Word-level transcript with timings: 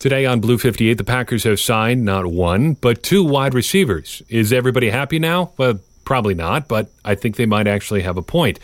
Today 0.00 0.24
on 0.24 0.40
Blue 0.40 0.56
58, 0.56 0.94
the 0.94 1.04
Packers 1.04 1.44
have 1.44 1.60
signed 1.60 2.06
not 2.06 2.24
one, 2.24 2.72
but 2.72 3.02
two 3.02 3.22
wide 3.22 3.52
receivers. 3.52 4.22
Is 4.30 4.50
everybody 4.50 4.88
happy 4.88 5.18
now? 5.18 5.52
Well, 5.58 5.78
probably 6.06 6.32
not, 6.32 6.68
but 6.68 6.90
I 7.04 7.14
think 7.14 7.36
they 7.36 7.44
might 7.44 7.66
actually 7.66 8.00
have 8.00 8.16
a 8.16 8.22
point. 8.22 8.58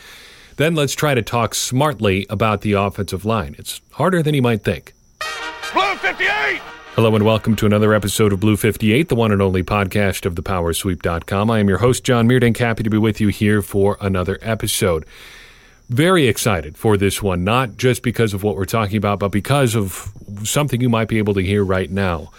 Then 0.57 0.75
let's 0.75 0.95
try 0.95 1.13
to 1.13 1.21
talk 1.21 1.55
smartly 1.55 2.25
about 2.31 2.63
the 2.63 2.73
offensive 2.73 3.27
line. 3.27 3.55
It's 3.59 3.83
harder 3.91 4.23
than 4.23 4.33
you 4.33 4.41
might 4.41 4.65
think. 4.65 4.95
Blue 5.75 5.95
58! 5.97 6.63
Hello 6.95 7.15
and 7.15 7.27
welcome 7.27 7.55
to 7.57 7.67
another 7.67 7.93
episode 7.93 8.33
of 8.33 8.41
Blue 8.41 8.57
58, 8.57 9.11
the 9.11 9.15
one 9.15 9.31
and 9.31 9.43
only 9.43 9.63
podcast 9.63 10.25
of 10.25 10.37
thepowersweep.com. 10.37 11.51
I 11.51 11.59
am 11.59 11.69
your 11.69 11.79
host, 11.79 12.03
John 12.03 12.27
Meerdink, 12.27 12.57
happy 12.57 12.83
to 12.83 12.89
be 12.89 12.97
with 12.97 13.21
you 13.21 13.29
here 13.29 13.61
for 13.61 13.99
another 14.01 14.39
episode 14.41 15.05
very 15.89 16.27
excited 16.27 16.77
for 16.77 16.97
this 16.97 17.23
one, 17.23 17.45
not 17.45 17.77
just 17.77 18.03
because 18.03 18.35
of 18.35 18.43
what 18.43 18.57
we're 18.57 18.65
talking 18.65 18.97
about, 18.97 19.21
but 19.21 19.31
because 19.31 19.75
of 19.75 20.13
something 20.43 20.81
you 20.81 20.89
might 20.89 21.09
be 21.09 21.19
able 21.19 21.35
to 21.35 21.43
hear 21.43 21.65
right 21.65 21.91
now. 21.91 22.33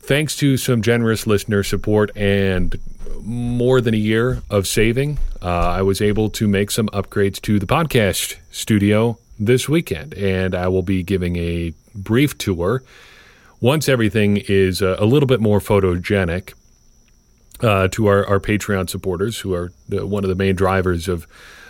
Thanks 0.00 0.36
to 0.36 0.56
some 0.56 0.82
generous 0.82 1.26
listener 1.26 1.62
support 1.62 2.10
and 2.16 2.76
more 3.20 3.80
than 3.80 3.94
a 3.94 3.98
year 3.98 4.42
of 4.50 4.66
saving, 4.66 5.18
uh, 5.40 5.46
I 5.46 5.82
was 5.82 6.00
able 6.00 6.28
to 6.30 6.48
make 6.48 6.70
some 6.70 6.88
upgrades 6.88 7.40
to 7.42 7.58
the 7.58 7.66
podcast 7.66 8.36
studio 8.50 9.18
this 9.38 9.68
weekend, 9.68 10.14
and 10.14 10.54
I 10.54 10.68
will 10.68 10.82
be 10.82 11.02
giving 11.02 11.36
a 11.36 11.72
brief 11.94 12.36
tour 12.36 12.82
once 13.60 13.88
everything 13.88 14.38
is 14.48 14.82
a, 14.82 14.96
a 14.98 15.06
little 15.06 15.26
bit 15.26 15.40
more 15.40 15.60
photogenic. 15.60 16.54
Uh, 17.60 17.86
to 17.86 18.08
our, 18.08 18.26
our 18.26 18.40
Patreon 18.40 18.90
supporters, 18.90 19.38
who 19.38 19.54
are 19.54 19.70
the, 19.88 20.04
one 20.04 20.24
of 20.24 20.28
the 20.28 20.34
main 20.34 20.56
drivers 20.56 21.06
of 21.06 21.28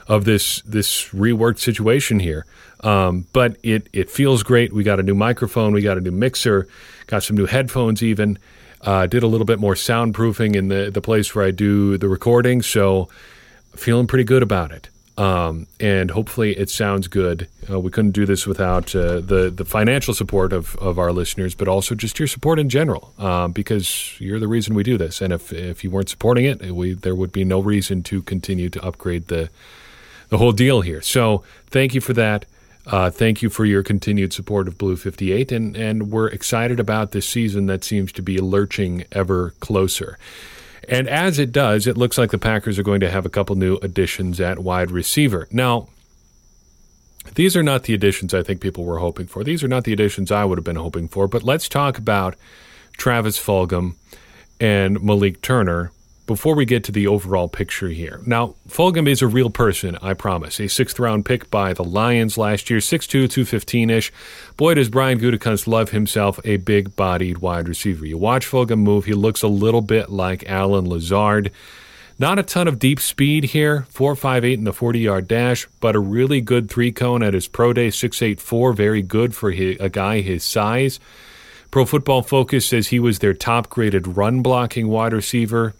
of 0.09 0.25
this 0.25 0.63
this 0.63 1.09
reworked 1.09 1.59
situation 1.59 2.21
here. 2.21 2.45
Um, 2.81 3.27
but 3.33 3.57
it 3.63 3.89
it 3.93 4.11
feels 4.11 4.43
great. 4.43 4.73
We 4.73 4.83
got 4.83 4.99
a 4.99 5.03
new 5.03 5.15
microphone, 5.15 5.73
we 5.73 5.83
got 5.83 5.99
a 5.99 6.01
new 6.01 6.11
mixer, 6.11 6.67
got 7.07 7.23
some 7.23 7.37
new 7.37 7.47
headphones 7.47 8.03
even. 8.03 8.39
Uh, 8.81 9.07
did 9.07 9.23
a 9.23 9.29
little 9.29 9.47
bit 9.47 9.61
more 9.61 9.75
soundproofing 9.75 10.57
in 10.57 10.69
the 10.69 10.91
the 10.91 11.01
place 11.01 11.35
where 11.35 11.45
I 11.45 11.53
do 11.53 11.97
the 11.99 12.09
recording, 12.09 12.63
so 12.63 13.09
feeling 13.77 14.07
pretty 14.07 14.25
good 14.25 14.43
about 14.43 14.73
it. 14.73 14.89
Um, 15.19 15.67
and 15.79 16.11
hopefully 16.11 16.57
it 16.57 16.71
sounds 16.71 17.07
good. 17.07 17.47
Uh, 17.71 17.79
we 17.79 17.91
couldn't 17.91 18.13
do 18.13 18.25
this 18.25 18.47
without 18.47 18.95
uh, 18.97 19.21
the 19.21 19.53
the 19.55 19.65
financial 19.65 20.15
support 20.15 20.53
of, 20.53 20.75
of 20.77 20.99
our 20.99 21.13
listeners, 21.13 21.55
but 21.55 21.69
also 21.69 21.95
just 21.95 22.19
your 22.19 22.27
support 22.27 22.59
in 22.59 22.69
general, 22.69 23.13
um, 23.19 23.53
because 23.53 24.19
you're 24.19 24.41
the 24.41 24.49
reason 24.49 24.75
we 24.75 24.83
do 24.83 24.97
this. 24.97 25.21
And 25.21 25.33
if 25.33 25.53
if 25.53 25.85
you 25.85 25.91
weren't 25.91 26.09
supporting 26.09 26.47
it, 26.47 26.73
we 26.73 26.95
there 26.95 27.15
would 27.15 27.31
be 27.31 27.45
no 27.45 27.61
reason 27.61 28.03
to 28.05 28.23
continue 28.23 28.71
to 28.71 28.83
upgrade 28.83 29.29
the 29.29 29.51
the 30.33 30.39
whole 30.39 30.53
deal 30.53 30.81
here. 30.81 31.03
So 31.03 31.45
thank 31.67 31.95
you 31.95 32.01
for 32.01 32.15
that. 32.15 32.47
Uh, 32.87 33.11
thank 33.11 33.43
you 33.43 33.51
for 33.51 33.67
your 33.67 33.83
continued 33.83 34.33
support 34.33 34.67
of 34.67 34.79
Blue 34.79 34.97
58, 34.97 35.53
and, 35.53 35.77
and 35.77 36.11
we're 36.11 36.29
excited 36.29 36.81
about 36.81 37.13
this 37.13 37.29
season 37.29 37.67
that 37.67 37.85
seems 37.85 38.13
to 38.13 38.23
be 38.23 38.39
lurching 38.39 39.05
ever 39.13 39.51
closer. 39.61 40.19
And 40.89 41.07
as 41.07 41.39
it 41.39 41.53
does, 41.53 41.87
it 41.87 41.99
looks 41.99 42.17
like 42.17 42.31
the 42.31 42.39
Packers 42.39 42.79
are 42.79 42.83
going 42.83 43.01
to 43.01 43.11
have 43.11 43.27
a 43.27 43.29
couple 43.29 43.57
new 43.57 43.77
additions 43.83 44.41
at 44.41 44.61
wide 44.61 44.91
receiver. 44.91 45.49
Now, 45.51 45.89
these 47.35 47.55
are 47.55 47.63
not 47.63 47.83
the 47.83 47.93
additions 47.93 48.33
I 48.33 48.43
think 48.43 48.63
people 48.63 48.85
were 48.85 49.01
hoping 49.01 49.27
for. 49.27 49.45
These 49.45 49.63
are 49.63 49.69
not 49.69 49.85
the 49.85 49.93
additions 49.93 50.33
I 50.33 50.47
would 50.47 50.57
have 50.57 50.65
been 50.65 50.77
hoping 50.77 51.09
for. 51.09 51.29
But 51.29 51.43
let's 51.43 51.69
talk 51.69 51.99
about 51.99 52.37
Travis 52.97 53.39
Fulgham 53.39 53.97
and 54.59 55.03
Malik 55.03 55.43
Turner 55.43 55.93
before 56.27 56.55
we 56.55 56.65
get 56.65 56.85
to 56.85 56.93
the 56.93 57.07
overall 57.07 57.49
picture 57.49 57.89
here. 57.89 58.21
Now, 58.25 58.55
Fulgham 58.69 59.09
is 59.09 59.23
a 59.23 59.27
real 59.27 59.51
person, 59.51 59.97
I 60.01 60.15
promise. 60.15 60.61
A 60.61 60.69
sixth 60.69 60.99
round 60.99 61.25
pick 61.25 61.51
by 61.51 61.73
the 61.73 61.85
Lions 61.85 62.39
last 62.39 62.71
year, 62.71 62.79
6'2, 62.79 63.09
215 63.09 63.91
ish. 63.91 64.13
Boy, 64.57 64.75
does 64.75 64.89
Brian 64.89 65.19
Gutekunst 65.19 65.67
love 65.67 65.91
himself 65.91 66.39
a 66.45 66.59
big 66.59 66.95
bodied 66.95 67.39
wide 67.39 67.69
receiver. 67.69 68.07
You 68.07 68.19
watch 68.19 68.47
Fulgham 68.47 68.79
move, 68.79 69.05
he 69.05 69.15
looks 69.15 69.43
a 69.43 69.49
little 69.49 69.81
bit 69.81 70.11
like 70.11 70.49
Allen 70.49 70.89
Lazard. 70.89 71.51
Not 72.19 72.39
a 72.39 72.45
ton 72.45 72.69
of 72.69 72.79
deep 72.79 73.01
speed 73.01 73.45
here, 73.45 73.87
4.58 73.93 74.55
in 74.55 74.65
the 74.65 74.73
40 74.73 75.01
yard 75.01 75.27
dash, 75.27 75.67
but 75.81 75.97
a 75.97 76.01
really 76.01 76.41
good 76.41 76.71
three 76.71 76.93
cone 76.93 77.23
at 77.23 77.35
his 77.35 77.49
pro 77.49 77.73
day, 77.73 77.89
6'8'4, 77.89 78.77
very 78.77 79.03
good 79.03 79.35
for 79.35 79.51
his, 79.51 79.77
a 79.81 79.89
guy 79.89 80.21
his 80.21 80.45
size. 80.45 81.01
Pro 81.73 81.85
Football 81.85 82.23
Focus 82.23 82.67
says 82.67 82.89
he 82.89 83.01
was 83.01 83.19
their 83.19 83.35
top 83.35 83.71
graded 83.71 84.07
run 84.07 84.43
blocking 84.43 84.89
wide 84.89 85.15
receiver 85.15 85.75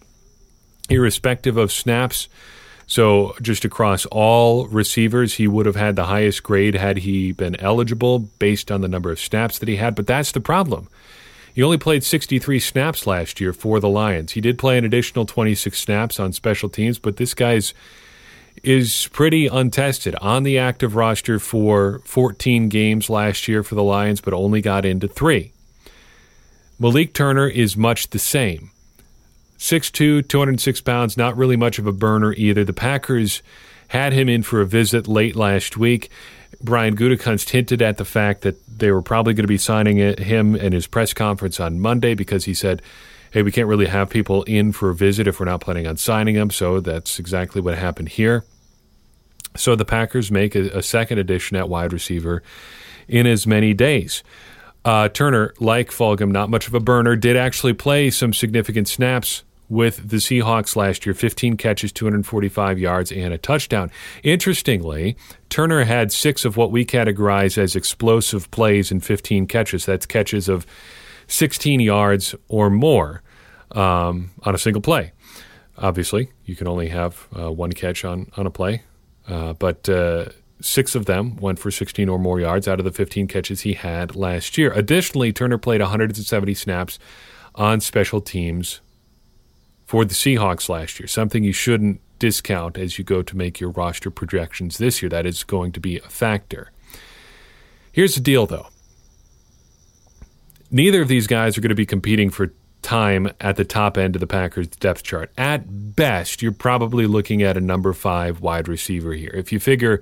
irrespective 0.89 1.57
of 1.57 1.73
snaps. 1.73 2.29
So, 2.87 3.35
just 3.41 3.65
across 3.65 4.05
all 4.07 4.67
receivers, 4.67 5.35
he 5.35 5.49
would 5.49 5.67
have 5.67 5.77
had 5.77 5.97
the 5.97 6.07
highest 6.07 6.43
grade 6.43 6.75
had 6.75 6.99
he 6.99 7.33
been 7.33 7.59
eligible 7.61 8.19
based 8.19 8.71
on 8.71 8.81
the 8.81 8.89
number 8.89 9.11
of 9.11 9.21
snaps 9.21 9.59
that 9.59 9.69
he 9.69 9.77
had. 9.77 9.95
But 9.95 10.07
that's 10.07 10.33
the 10.33 10.41
problem. 10.41 10.89
He 11.55 11.63
only 11.63 11.79
played 11.79 12.03
63 12.03 12.59
snaps 12.61 13.07
last 13.07 13.41
year 13.41 13.53
for 13.53 13.79
the 13.79 13.89
Lions. 13.89 14.33
He 14.33 14.41
did 14.41 14.59
play 14.59 14.79
an 14.79 14.85
additional 14.85 15.27
26 15.27 15.79
snaps 15.79 16.19
on 16.19 16.33
special 16.33 16.69
teams, 16.69 16.99
but 16.99 17.17
this 17.17 17.35
guy's 17.35 17.73
is 18.63 19.09
pretty 19.13 19.47
untested 19.47 20.15
on 20.17 20.43
the 20.43 20.59
active 20.59 20.95
roster 20.95 21.39
for 21.39 22.01
14 22.05 22.69
games 22.69 23.09
last 23.09 23.49
year 23.49 23.63
for 23.63 23.75
the 23.75 23.83
Lions, 23.83 24.21
but 24.21 24.35
only 24.35 24.61
got 24.61 24.85
into 24.85 25.09
three. 25.09 25.53
Malik 26.79 27.15
Turner 27.15 27.49
is 27.49 27.77
much 27.77 28.11
the 28.11 28.19
same. 28.19 28.72
6'2, 29.63 30.27
206 30.27 30.81
pounds, 30.81 31.17
not 31.17 31.37
really 31.37 31.57
much 31.57 31.79
of 31.79 31.87
a 31.87 31.93
burner 31.93 32.33
either. 32.33 32.65
The 32.65 32.73
Packers 32.73 33.45
had 33.89 34.13
him 34.13 34.29
in 34.29 34.43
for 34.43 34.61
a 34.61 34.67
visit 34.67 35.07
late 35.07 35.37
last 35.37 35.77
week. 35.77 36.11
Brian 36.61 36.97
Gutekunst 36.97 37.51
hinted 37.51 37.81
at 37.81 37.97
the 37.97 38.05
fact 38.05 38.41
that 38.43 38.57
they 38.67 38.91
were 38.91 39.03
probably 39.03 39.35
going 39.35 39.45
to 39.45 39.49
be 39.49 39.57
signing 39.57 39.99
him 40.19 40.57
in 40.57 40.73
his 40.73 40.89
press 40.89 41.15
conference 41.15 41.61
on 41.61 41.79
Monday 41.79 42.15
because 42.15 42.45
he 42.45 42.55
said, 42.55 42.83
hey, 43.31 43.43
we 43.43 43.53
can't 43.53 43.69
really 43.69 43.87
have 43.87 44.11
people 44.11 44.43
in 44.45 44.73
for 44.73 44.91
a 44.91 44.95
visit 44.97 45.29
if 45.29 45.39
we're 45.39 45.47
not 45.47 45.61
planning 45.61 45.87
on 45.87 45.97
signing 45.97 46.35
them. 46.35 46.51
So 46.51 46.81
that's 46.81 47.21
exactly 47.21 47.61
what 47.61 47.79
happened 47.79 48.09
here. 48.09 48.45
So 49.57 49.77
the 49.77 49.85
Packers 49.85 50.33
make 50.33 50.57
a, 50.57 50.83
second 50.83 51.19
addition 51.19 51.57
at 51.57 51.69
wide 51.69 51.93
receiver 51.93 52.43
in 53.07 53.29
as 53.29 53.47
many 53.47 53.75
days. 53.75 54.25
Uh, 54.85 55.09
Turner, 55.09 55.55
like 55.61 55.91
Fulgham, 55.91 56.33
not 56.33 56.51
much 56.51 56.67
of 56.67 56.75
a 56.75 56.81
burner, 56.81 57.15
did 57.15 57.37
actually 57.37 57.75
play 57.75 58.11
some 58.11 58.33
significant 58.33 58.89
snaps 58.89 59.45
with 59.69 60.09
the 60.09 60.19
Seahawks 60.19 60.77
last 60.77 61.07
year 61.07 61.15
15 61.15 61.57
catches, 61.57 61.93
245 61.93 62.79
yards, 62.79 63.11
and 63.11 63.33
a 63.33 63.39
touchdown. 63.39 63.91
Interestingly, 64.23 65.17
Turner 65.49 65.85
had 65.85 66.13
six 66.13 66.45
of 66.45 66.57
what 66.57 66.71
we 66.71 66.85
categorize 66.85 67.57
as 67.57 67.75
explosive 67.75 68.51
plays 68.51 68.91
in 68.91 69.01
15 69.01 69.47
catches. 69.47 69.87
That's 69.87 70.07
catches 70.07 70.49
of 70.49 70.67
16 71.27 71.81
yards 71.81 72.35
or 72.49 72.69
more 72.71 73.23
um, 73.73 74.31
on 74.43 74.55
a 74.55 74.59
single 74.59 74.83
play. 74.83 75.13
Obviously, 75.79 76.31
you 76.45 76.55
can 76.55 76.69
only 76.69 76.89
have 76.89 77.27
uh, 77.37 77.51
one 77.51 77.73
catch 77.73 78.05
on, 78.05 78.31
on 78.37 78.47
a 78.47 78.51
play, 78.51 78.83
uh, 79.27 79.55
but 79.55 79.89
uh, 79.89 80.27
six 80.61 80.95
of 80.95 81.07
them 81.07 81.37
went 81.37 81.59
for 81.59 81.71
16 81.71 82.09
or 82.09 82.19
more 82.19 82.41
yards 82.41 82.69
out 82.69 82.79
of 82.79 82.85
the 82.85 82.93
15 82.93 83.27
catches 83.27 83.63
he 83.63 83.73
had 83.73 84.15
last 84.15 84.59
year. 84.59 84.73
Additionally, 84.73 85.33
Turner 85.33 85.59
played 85.59 85.81
170 85.81 86.55
snaps 86.55 86.99
on 87.55 87.81
special 87.81 88.21
teams 88.21 88.81
for 89.93 90.07
the 90.07 90.15
Seahawks 90.15 90.71
last 90.71 90.99
year, 90.99 91.07
something 91.07 91.45
you 91.45 91.53
shouldn't 91.53 92.01
discount 92.19 92.79
as 92.79 92.97
you 92.97 93.05
go 93.05 93.21
to 93.21 93.37
make 93.37 93.61
your 93.61 93.69
roster 93.69 94.11
projections 94.11 94.79
this 94.79 95.03
year. 95.03 95.11
That 95.11 95.27
is 95.27 95.45
going 95.45 95.71
to 95.73 95.81
be 95.81 95.99
a 95.99 96.09
factor. 96.09 96.71
Here's 97.93 98.15
the 98.15 98.23
deal, 98.23 98.47
though. 98.47 98.69
Neither 100.71 101.03
of 101.03 101.09
these 101.09 101.27
guys 101.27 101.59
are 101.59 101.61
going 101.61 101.69
to 101.69 101.75
be 101.75 101.85
competing 101.85 102.31
for 102.31 102.55
time 102.81 103.29
at 103.39 103.57
the 103.57 103.67
top 103.67 103.99
end 103.99 104.17
of 104.17 104.21
the 104.21 104.27
Packers 104.27 104.67
depth 104.69 105.03
chart. 105.03 105.31
At 105.37 105.95
best, 105.95 106.41
you're 106.41 106.53
probably 106.53 107.07
looking 107.07 107.43
at 107.43 107.59
a 107.59 107.61
number 107.61 107.93
five 107.93 108.41
wide 108.41 108.69
receiver 108.69 109.13
here. 109.13 109.33
If 109.35 109.53
you 109.53 109.61
figure 109.61 110.01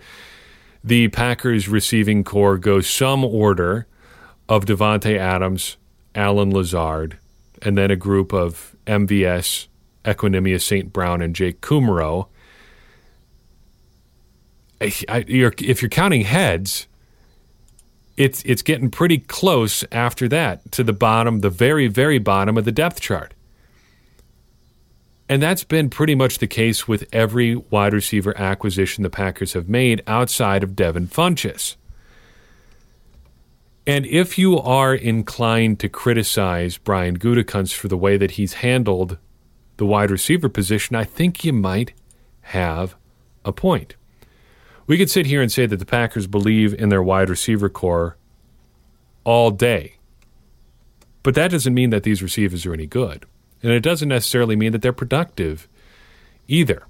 the 0.84 1.08
Packers 1.08 1.68
receiving 1.68 2.22
core 2.22 2.58
goes 2.58 2.88
some 2.88 3.24
order 3.24 3.88
of 4.48 4.66
Davante 4.66 5.18
Adams, 5.18 5.78
Allen 6.14 6.52
Lazard, 6.52 7.18
and 7.60 7.76
then 7.76 7.90
a 7.90 7.96
group 7.96 8.32
of 8.32 8.76
MVS, 8.86 9.66
Equanimeous 10.04 10.62
St. 10.62 10.92
Brown 10.92 11.22
and 11.22 11.34
Jake 11.34 11.60
Kumerow. 11.60 12.28
you're, 15.26 15.54
if 15.58 15.82
you're 15.82 15.88
counting 15.88 16.22
heads, 16.22 16.86
it's 18.16 18.42
it's 18.44 18.62
getting 18.62 18.90
pretty 18.90 19.18
close 19.18 19.84
after 19.90 20.28
that 20.28 20.70
to 20.72 20.84
the 20.84 20.92
bottom, 20.92 21.40
the 21.40 21.50
very 21.50 21.86
very 21.86 22.18
bottom 22.18 22.56
of 22.56 22.64
the 22.64 22.72
depth 22.72 23.00
chart. 23.00 23.34
And 25.28 25.40
that's 25.40 25.62
been 25.62 25.90
pretty 25.90 26.16
much 26.16 26.38
the 26.38 26.48
case 26.48 26.88
with 26.88 27.08
every 27.12 27.54
wide 27.54 27.92
receiver 27.94 28.36
acquisition 28.36 29.04
the 29.04 29.10
Packers 29.10 29.52
have 29.52 29.68
made 29.68 30.02
outside 30.08 30.64
of 30.64 30.74
Devin 30.74 31.06
Funchess. 31.06 31.76
And 33.86 34.04
if 34.06 34.38
you 34.38 34.58
are 34.58 34.92
inclined 34.94 35.78
to 35.80 35.88
criticize 35.88 36.78
Brian 36.78 37.16
Gutekunst 37.16 37.74
for 37.74 37.86
the 37.86 37.96
way 37.96 38.16
that 38.16 38.32
he's 38.32 38.54
handled 38.54 39.18
the 39.80 39.86
wide 39.86 40.10
receiver 40.10 40.50
position, 40.50 40.94
I 40.94 41.04
think 41.04 41.42
you 41.42 41.54
might 41.54 41.94
have 42.42 42.94
a 43.46 43.50
point. 43.50 43.96
We 44.86 44.98
could 44.98 45.10
sit 45.10 45.24
here 45.24 45.40
and 45.40 45.50
say 45.50 45.64
that 45.64 45.78
the 45.78 45.86
Packers 45.86 46.26
believe 46.26 46.74
in 46.74 46.90
their 46.90 47.02
wide 47.02 47.30
receiver 47.30 47.70
core 47.70 48.18
all 49.24 49.50
day. 49.50 49.94
But 51.22 51.34
that 51.34 51.50
doesn't 51.50 51.72
mean 51.72 51.88
that 51.88 52.02
these 52.02 52.22
receivers 52.22 52.66
are 52.66 52.74
any 52.74 52.86
good. 52.86 53.24
And 53.62 53.72
it 53.72 53.80
doesn't 53.80 54.10
necessarily 54.10 54.54
mean 54.54 54.72
that 54.72 54.82
they're 54.82 54.92
productive 54.92 55.66
either. 56.46 56.82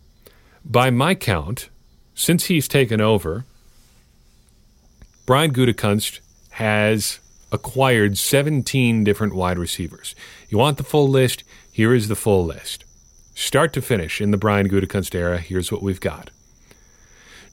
By 0.64 0.90
my 0.90 1.14
count, 1.14 1.69
since 2.16 2.46
he's 2.46 2.66
taken 2.66 3.00
over, 3.00 3.44
Brian 5.26 5.52
Gutekunst 5.52 6.19
has 6.50 7.20
acquired 7.52 8.19
17 8.19 9.04
different 9.04 9.37
wide 9.37 9.58
receivers. 9.58 10.16
You 10.48 10.58
want 10.58 10.76
the 10.76 10.82
full 10.82 11.08
list? 11.08 11.44
Here 11.80 11.94
is 11.94 12.08
the 12.08 12.14
full 12.14 12.44
list. 12.44 12.84
Start 13.34 13.72
to 13.72 13.80
finish 13.80 14.20
in 14.20 14.32
the 14.32 14.36
Brian 14.36 14.68
Gutekunst 14.68 15.14
era, 15.14 15.38
here's 15.38 15.72
what 15.72 15.82
we've 15.82 15.98
got. 15.98 16.28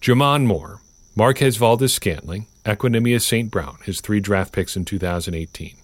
J'Mon 0.01 0.45
Moore, 0.45 0.81
Marquez 1.15 1.55
Valdes 1.55 1.93
Scantling, 1.93 2.45
Equanimeous 2.65 3.21
St. 3.21 3.49
Brown, 3.49 3.77
his 3.85 4.01
three 4.01 4.19
draft 4.19 4.51
picks 4.51 4.75
in 4.75 4.83
2018. 4.83 5.77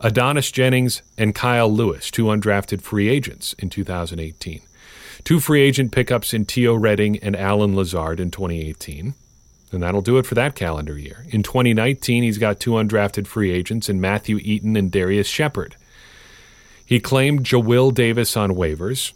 Adonis 0.00 0.50
Jennings 0.50 1.02
and 1.18 1.34
Kyle 1.34 1.70
Lewis, 1.70 2.10
two 2.10 2.24
undrafted 2.24 2.80
free 2.80 3.10
agents 3.10 3.52
in 3.58 3.68
2018. 3.68 4.62
Two 5.24 5.38
free 5.38 5.60
agent 5.60 5.92
pickups 5.92 6.32
in 6.32 6.46
Teo 6.46 6.72
Redding 6.72 7.18
and 7.18 7.36
Allen 7.36 7.76
Lazard 7.76 8.18
in 8.18 8.30
2018. 8.30 9.12
And 9.72 9.82
that'll 9.82 10.00
do 10.00 10.16
it 10.16 10.24
for 10.24 10.36
that 10.36 10.54
calendar 10.54 10.98
year. 10.98 11.26
In 11.28 11.42
2019, 11.42 12.22
he's 12.22 12.38
got 12.38 12.60
two 12.60 12.70
undrafted 12.70 13.26
free 13.26 13.50
agents 13.52 13.90
in 13.90 14.00
Matthew 14.00 14.38
Eaton 14.38 14.74
and 14.74 14.90
Darrius 14.90 15.26
Shepherd. 15.26 15.76
He 16.88 17.00
claimed 17.00 17.44
Jawill 17.44 17.92
Davis 17.92 18.34
on 18.34 18.52
waivers 18.52 19.12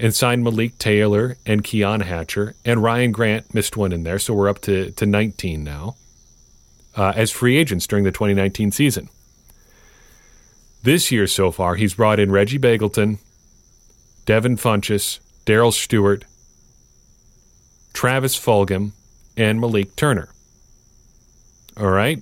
and 0.00 0.12
signed 0.12 0.42
Malik 0.42 0.78
Taylor 0.78 1.36
and 1.46 1.62
Keon 1.62 2.00
Hatcher. 2.00 2.56
And 2.64 2.82
Ryan 2.82 3.12
Grant 3.12 3.54
missed 3.54 3.76
one 3.76 3.92
in 3.92 4.02
there, 4.02 4.18
so 4.18 4.34
we're 4.34 4.48
up 4.48 4.60
to, 4.62 4.90
to 4.90 5.06
19 5.06 5.62
now 5.62 5.94
uh, 6.96 7.12
as 7.14 7.30
free 7.30 7.56
agents 7.56 7.86
during 7.86 8.04
the 8.04 8.10
2019 8.10 8.72
season. 8.72 9.08
This 10.82 11.12
year 11.12 11.28
so 11.28 11.52
far, 11.52 11.76
he's 11.76 11.94
brought 11.94 12.18
in 12.18 12.32
Reggie 12.32 12.58
Begelton, 12.58 13.18
Devin 14.24 14.56
Funchess, 14.56 15.20
Darrell 15.44 15.70
Stewart, 15.70 16.24
Travis 17.92 18.36
Fulgham, 18.36 18.90
and 19.36 19.60
Malik 19.60 19.94
Turner. 19.94 20.30
All 21.78 21.90
right. 21.90 22.20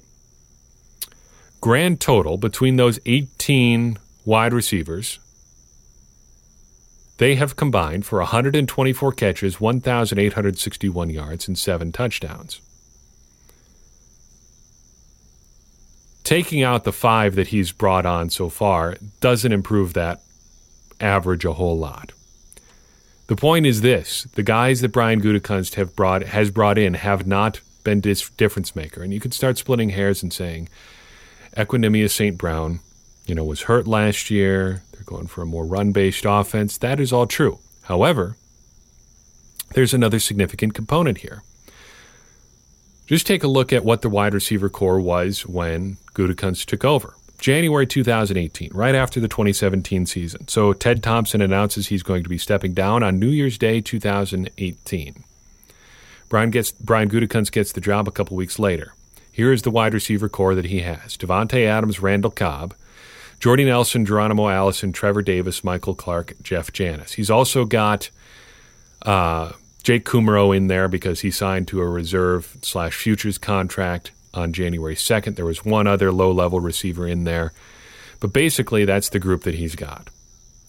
Grand 1.62 1.98
total 1.98 2.36
between 2.36 2.76
those 2.76 3.00
18 3.06 3.96
wide 4.26 4.52
receivers, 4.52 5.18
they 7.18 7.36
have 7.36 7.56
combined 7.56 8.04
for 8.04 8.18
124 8.18 9.12
catches, 9.12 9.58
1,861 9.58 11.08
yards, 11.08 11.48
and 11.48 11.58
seven 11.58 11.92
touchdowns. 11.92 12.60
Taking 16.24 16.62
out 16.62 16.84
the 16.84 16.92
five 16.92 17.36
that 17.36 17.48
he's 17.48 17.72
brought 17.72 18.04
on 18.04 18.28
so 18.30 18.48
far 18.48 18.96
doesn't 19.20 19.52
improve 19.52 19.94
that 19.94 20.20
average 21.00 21.44
a 21.44 21.52
whole 21.52 21.78
lot. 21.78 22.12
The 23.28 23.36
point 23.36 23.64
is 23.64 23.80
this: 23.80 24.24
the 24.34 24.42
guys 24.42 24.80
that 24.80 24.92
Brian 24.92 25.20
Gutekunst 25.20 25.74
have 25.76 25.96
brought 25.96 26.24
has 26.24 26.50
brought 26.50 26.78
in 26.78 26.94
have 26.94 27.26
not 27.26 27.60
been 27.84 28.00
dis- 28.00 28.28
difference 28.30 28.74
maker, 28.74 29.02
and 29.02 29.14
you 29.14 29.20
can 29.20 29.30
start 29.30 29.56
splitting 29.56 29.90
hairs 29.90 30.22
and 30.22 30.32
saying 30.32 30.68
Equanimeous 31.56 32.10
St. 32.10 32.36
Brown, 32.36 32.80
you 33.26 33.34
know, 33.34 33.44
was 33.44 33.62
hurt 33.62 33.86
last 33.86 34.30
year. 34.30 34.82
They're 34.92 35.02
going 35.04 35.26
for 35.26 35.42
a 35.42 35.46
more 35.46 35.66
run-based 35.66 36.24
offense. 36.26 36.78
That 36.78 37.00
is 37.00 37.12
all 37.12 37.26
true. 37.26 37.58
However, 37.82 38.36
there's 39.74 39.94
another 39.94 40.18
significant 40.18 40.74
component 40.74 41.18
here. 41.18 41.42
Just 43.06 43.26
take 43.26 43.44
a 43.44 43.48
look 43.48 43.72
at 43.72 43.84
what 43.84 44.02
the 44.02 44.08
wide 44.08 44.34
receiver 44.34 44.68
core 44.68 45.00
was 45.00 45.46
when 45.46 45.96
Gutekunst 46.14 46.66
took 46.66 46.84
over. 46.84 47.14
January 47.38 47.86
2018, 47.86 48.70
right 48.72 48.94
after 48.94 49.20
the 49.20 49.28
2017 49.28 50.06
season. 50.06 50.48
So 50.48 50.72
Ted 50.72 51.02
Thompson 51.02 51.42
announces 51.42 51.88
he's 51.88 52.02
going 52.02 52.22
to 52.22 52.28
be 52.28 52.38
stepping 52.38 52.72
down 52.72 53.02
on 53.02 53.18
New 53.18 53.28
Year's 53.28 53.58
Day 53.58 53.80
2018. 53.80 55.22
Brian 56.28 56.50
gets 56.50 56.72
Brian 56.72 57.08
Gutekunst 57.08 57.52
gets 57.52 57.72
the 57.72 57.80
job 57.80 58.08
a 58.08 58.10
couple 58.10 58.36
weeks 58.36 58.58
later. 58.58 58.94
Here 59.30 59.52
is 59.52 59.62
the 59.62 59.70
wide 59.70 59.94
receiver 59.94 60.28
core 60.28 60.54
that 60.54 60.64
he 60.64 60.80
has: 60.80 61.16
Davante 61.16 61.66
Adams, 61.66 62.00
Randall 62.00 62.30
Cobb, 62.30 62.74
Jordy 63.40 63.64
Nelson, 63.64 64.06
Geronimo 64.06 64.48
Allison, 64.48 64.92
Trevor 64.92 65.22
Davis, 65.22 65.62
Michael 65.62 65.94
Clark, 65.94 66.34
Jeff 66.42 66.72
Janis. 66.72 67.12
He's 67.12 67.30
also 67.30 67.64
got 67.64 68.10
uh, 69.02 69.52
Jake 69.82 70.04
Kumerow 70.04 70.56
in 70.56 70.68
there 70.68 70.88
because 70.88 71.20
he 71.20 71.30
signed 71.30 71.68
to 71.68 71.80
a 71.80 71.88
reserve 71.88 72.56
slash 72.62 72.96
futures 72.96 73.38
contract 73.38 74.10
on 74.34 74.52
January 74.52 74.94
2nd. 74.94 75.36
There 75.36 75.44
was 75.44 75.64
one 75.64 75.86
other 75.86 76.12
low 76.12 76.32
level 76.32 76.60
receiver 76.60 77.06
in 77.06 77.24
there. 77.24 77.52
But 78.20 78.32
basically, 78.32 78.84
that's 78.84 79.10
the 79.10 79.18
group 79.18 79.42
that 79.42 79.54
he's 79.54 79.76
got. 79.76 80.08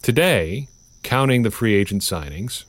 Today, 0.02 0.68
counting 1.02 1.42
the 1.42 1.50
free 1.50 1.74
agent 1.74 2.02
signings 2.02 2.64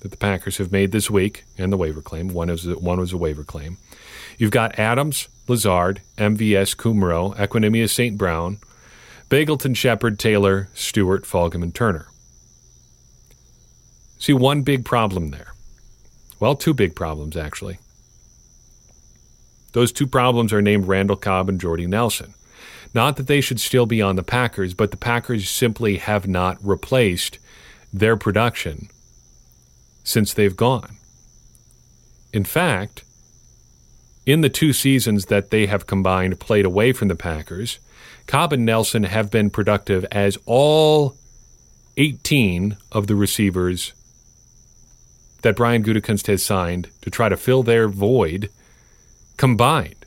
that 0.00 0.10
the 0.10 0.16
Packers 0.16 0.58
have 0.58 0.70
made 0.70 0.92
this 0.92 1.10
week 1.10 1.44
and 1.58 1.72
the 1.72 1.76
waiver 1.76 2.00
claim, 2.00 2.28
one, 2.28 2.48
is, 2.48 2.66
one 2.66 3.00
was 3.00 3.12
a 3.12 3.16
waiver 3.16 3.44
claim. 3.44 3.78
You've 4.38 4.50
got 4.50 4.78
Adams, 4.78 5.28
Lazard, 5.48 6.00
MVS, 6.16 6.76
Kumerow, 6.76 7.36
Equanimeous 7.36 7.90
St. 7.90 8.16
Brown, 8.16 8.58
Begelton, 9.28 9.76
Shepherd, 9.76 10.18
Taylor, 10.18 10.68
Stewart, 10.74 11.24
Fulgham, 11.24 11.62
and 11.62 11.74
Turner. 11.74 12.06
See, 14.18 14.32
one 14.32 14.62
big 14.62 14.84
problem 14.84 15.30
there. 15.30 15.52
Well, 16.38 16.54
two 16.54 16.74
big 16.74 16.94
problems, 16.94 17.36
actually. 17.36 17.78
Those 19.72 19.92
two 19.92 20.06
problems 20.06 20.52
are 20.52 20.62
named 20.62 20.86
Randall 20.86 21.16
Cobb 21.16 21.48
and 21.48 21.60
Jordy 21.60 21.86
Nelson. 21.86 22.34
Not 22.94 23.16
that 23.16 23.26
they 23.26 23.40
should 23.40 23.60
still 23.60 23.84
be 23.84 24.00
on 24.00 24.16
the 24.16 24.22
Packers, 24.22 24.72
but 24.72 24.90
the 24.90 24.96
Packers 24.96 25.50
simply 25.50 25.98
have 25.98 26.26
not 26.26 26.56
replaced 26.62 27.38
their 27.92 28.16
production 28.16 28.88
since 30.02 30.32
they've 30.32 30.56
gone. 30.56 30.96
In 32.32 32.44
fact, 32.44 33.04
in 34.24 34.40
the 34.40 34.48
two 34.48 34.72
seasons 34.72 35.26
that 35.26 35.50
they 35.50 35.66
have 35.66 35.86
combined 35.86 36.40
played 36.40 36.64
away 36.64 36.92
from 36.92 37.08
the 37.08 37.14
Packers, 37.14 37.78
Cobb 38.26 38.52
and 38.52 38.64
Nelson 38.64 39.04
have 39.04 39.30
been 39.30 39.50
productive 39.50 40.04
as 40.10 40.38
all 40.46 41.16
18 41.96 42.76
of 42.92 43.06
the 43.06 43.14
receivers 43.14 43.92
that 45.42 45.56
Brian 45.56 45.84
Gutekunst 45.84 46.26
has 46.26 46.44
signed 46.44 46.88
to 47.02 47.10
try 47.10 47.28
to 47.28 47.36
fill 47.36 47.62
their 47.62 47.88
void 47.88 48.50
combined 49.36 50.04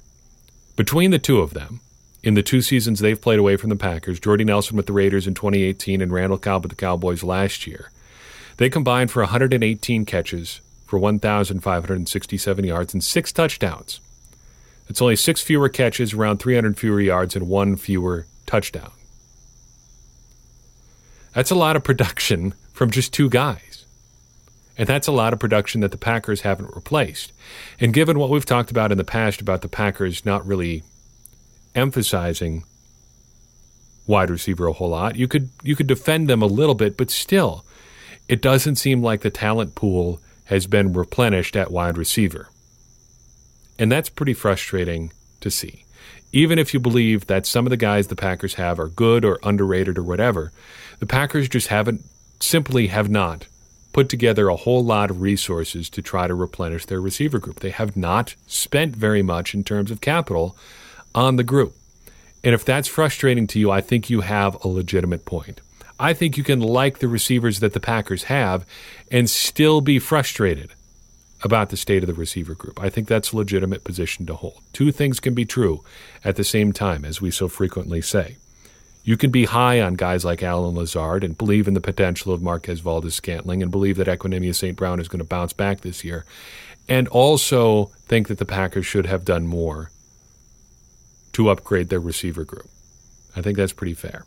between 0.75 1.11
the 1.11 1.19
two 1.19 1.39
of 1.39 1.53
them 1.53 1.79
in 2.23 2.33
the 2.33 2.43
two 2.43 2.61
seasons 2.61 2.99
they've 2.99 3.21
played 3.21 3.39
away 3.39 3.55
from 3.55 3.69
the 3.69 3.75
Packers, 3.75 4.19
Jordy 4.19 4.43
Nelson 4.43 4.75
with 4.75 4.85
the 4.85 4.93
Raiders 4.93 5.27
in 5.27 5.33
2018 5.33 6.01
and 6.01 6.11
Randall 6.11 6.37
Cobb 6.37 6.63
with 6.63 6.71
the 6.71 6.75
Cowboys 6.75 7.23
last 7.23 7.65
year, 7.65 7.91
they 8.57 8.69
combined 8.69 9.11
for 9.11 9.21
118 9.21 10.05
catches 10.05 10.59
for 10.85 10.99
1,567 10.99 12.65
yards 12.65 12.93
and 12.93 13.03
six 13.03 13.31
touchdowns. 13.31 14.01
It's 14.89 15.01
only 15.01 15.15
six 15.15 15.41
fewer 15.41 15.69
catches, 15.69 16.13
around 16.13 16.39
300 16.39 16.77
fewer 16.77 16.99
yards, 16.99 17.35
and 17.35 17.47
one 17.47 17.75
fewer 17.75 18.25
touchdown. 18.47 18.91
That's 21.33 21.51
a 21.51 21.55
lot 21.55 21.75
of 21.75 21.83
production 21.83 22.55
from 22.73 22.89
just 22.89 23.13
two 23.13 23.29
guys. 23.29 23.85
And 24.77 24.87
that's 24.87 25.07
a 25.07 25.11
lot 25.11 25.33
of 25.33 25.39
production 25.39 25.81
that 25.81 25.91
the 25.91 25.97
Packers 25.97 26.41
haven't 26.41 26.75
replaced. 26.75 27.33
And 27.79 27.93
given 27.93 28.17
what 28.17 28.29
we've 28.29 28.45
talked 28.45 28.71
about 28.71 28.91
in 28.91 28.97
the 28.97 29.03
past 29.03 29.41
about 29.41 29.61
the 29.61 29.67
Packers 29.67 30.25
not 30.25 30.45
really 30.45 30.83
emphasizing 31.75 32.63
wide 34.07 34.31
receiver 34.31 34.67
a 34.67 34.73
whole 34.73 34.89
lot, 34.89 35.17
you 35.17 35.27
could 35.27 35.49
you 35.61 35.75
could 35.75 35.87
defend 35.87 36.27
them 36.27 36.41
a 36.41 36.47
little 36.47 36.75
bit, 36.75 36.97
but 36.97 37.11
still, 37.11 37.63
it 38.27 38.41
doesn't 38.41 38.77
seem 38.77 39.03
like 39.03 39.21
the 39.21 39.29
talent 39.29 39.75
pool 39.75 40.19
has 40.45 40.65
been 40.65 40.93
replenished 40.93 41.55
at 41.55 41.71
wide 41.71 41.97
receiver. 41.97 42.47
And 43.79 43.91
that's 43.91 44.09
pretty 44.09 44.33
frustrating 44.33 45.13
to 45.39 45.49
see. 45.49 45.85
Even 46.31 46.59
if 46.59 46.73
you 46.73 46.79
believe 46.79 47.25
that 47.25 47.47
some 47.47 47.65
of 47.65 47.71
the 47.71 47.77
guys 47.77 48.07
the 48.07 48.15
Packers 48.15 48.55
have 48.55 48.79
are 48.79 48.89
good 48.89 49.25
or 49.25 49.39
underrated 49.41 49.97
or 49.97 50.03
whatever, 50.03 50.51
the 50.99 51.07
Packers 51.07 51.49
just 51.49 51.69
haven't 51.69 52.03
simply 52.39 52.87
have 52.87 53.09
not 53.09 53.47
put 53.93 54.09
together 54.09 54.49
a 54.49 54.55
whole 54.55 54.83
lot 54.83 55.09
of 55.09 55.21
resources 55.21 55.89
to 55.89 56.01
try 56.01 56.27
to 56.27 56.35
replenish 56.35 56.85
their 56.85 57.01
receiver 57.01 57.39
group. 57.39 57.61
They 57.61 57.71
have 57.71 57.97
not 57.97 58.35
spent 58.45 58.95
very 58.95 59.23
much 59.23 59.55
in 59.55 59.63
terms 59.63 59.89
of 59.89 60.01
capital 60.01 60.55
on 61.15 61.37
the 61.37 61.43
group. 61.43 61.73
And 62.43 62.53
if 62.53 62.63
that's 62.63 62.87
frustrating 62.87 63.47
to 63.47 63.59
you, 63.59 63.71
I 63.71 63.81
think 63.81 64.09
you 64.09 64.21
have 64.21 64.63
a 64.63 64.67
legitimate 64.67 65.25
point. 65.25 65.61
I 65.99 66.13
think 66.13 66.37
you 66.37 66.43
can 66.43 66.61
like 66.61 66.99
the 66.99 67.07
receivers 67.07 67.59
that 67.59 67.73
the 67.73 67.79
Packers 67.79 68.23
have 68.23 68.65
and 69.11 69.29
still 69.29 69.81
be 69.81 69.99
frustrated 69.99 70.71
about 71.43 71.69
the 71.69 71.77
state 71.77 72.03
of 72.03 72.07
the 72.07 72.13
receiver 72.13 72.53
group. 72.53 72.81
I 72.81 72.89
think 72.89 73.07
that's 73.07 73.31
a 73.31 73.37
legitimate 73.37 73.83
position 73.83 74.25
to 74.25 74.35
hold. 74.35 74.61
Two 74.73 74.91
things 74.91 75.19
can 75.19 75.33
be 75.33 75.45
true 75.45 75.83
at 76.23 76.35
the 76.35 76.43
same 76.43 76.73
time, 76.73 77.05
as 77.05 77.21
we 77.21 77.31
so 77.31 77.47
frequently 77.47 78.01
say. 78.01 78.35
You 79.03 79.15
can 79.17 79.31
be 79.31 79.45
high 79.45 79.81
on 79.81 79.93
guys 79.93 80.25
like 80.25 80.43
Allen 80.43 80.75
Lazard 80.75 81.23
and 81.23 81.37
believe 81.37 81.67
in 81.67 81.73
the 81.73 81.81
potential 81.81 82.33
of 82.33 82.41
Marquez 82.41 82.81
Valdes 82.81 83.15
Scantling 83.15 83.63
and 83.63 83.71
believe 83.71 83.97
that 83.97 84.07
Equanimeous 84.07 84.55
St. 84.55 84.75
Brown 84.75 84.99
is 84.99 85.07
going 85.07 85.19
to 85.19 85.25
bounce 85.25 85.53
back 85.53 85.81
this 85.81 86.03
year, 86.03 86.25
and 86.87 87.07
also 87.07 87.85
think 88.07 88.27
that 88.27 88.37
the 88.37 88.45
Packers 88.45 88.85
should 88.85 89.05
have 89.05 89.23
done 89.23 89.47
more 89.47 89.89
to 91.33 91.49
upgrade 91.49 91.89
their 91.89 91.99
receiver 91.99 92.43
group. 92.43 92.67
I 93.35 93.41
think 93.41 93.57
that's 93.57 93.73
pretty 93.73 93.93
fair. 93.93 94.25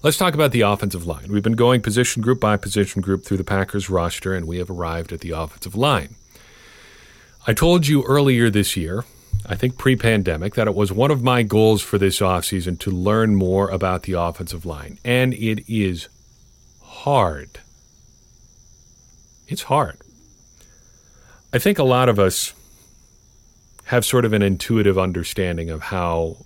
Let's 0.00 0.16
talk 0.16 0.34
about 0.34 0.52
the 0.52 0.60
offensive 0.60 1.08
line. 1.08 1.26
We've 1.28 1.42
been 1.42 1.54
going 1.54 1.82
position 1.82 2.22
group 2.22 2.38
by 2.38 2.56
position 2.56 3.02
group 3.02 3.24
through 3.24 3.38
the 3.38 3.44
Packers 3.44 3.90
roster, 3.90 4.32
and 4.32 4.46
we 4.46 4.58
have 4.58 4.70
arrived 4.70 5.12
at 5.12 5.20
the 5.20 5.30
offensive 5.30 5.74
line. 5.74 6.14
I 7.48 7.52
told 7.52 7.88
you 7.88 8.04
earlier 8.04 8.48
this 8.48 8.76
year, 8.76 9.04
I 9.44 9.56
think 9.56 9.76
pre 9.76 9.96
pandemic, 9.96 10.54
that 10.54 10.68
it 10.68 10.74
was 10.76 10.92
one 10.92 11.10
of 11.10 11.24
my 11.24 11.42
goals 11.42 11.82
for 11.82 11.98
this 11.98 12.20
offseason 12.20 12.78
to 12.80 12.92
learn 12.92 13.34
more 13.34 13.68
about 13.70 14.04
the 14.04 14.12
offensive 14.12 14.64
line. 14.64 14.98
And 15.04 15.34
it 15.34 15.64
is 15.68 16.08
hard. 16.80 17.58
It's 19.48 19.62
hard. 19.62 19.98
I 21.52 21.58
think 21.58 21.80
a 21.80 21.84
lot 21.84 22.08
of 22.08 22.20
us 22.20 22.52
have 23.86 24.04
sort 24.04 24.24
of 24.24 24.32
an 24.32 24.42
intuitive 24.42 24.98
understanding 24.98 25.70
of 25.70 25.82
how 25.82 26.36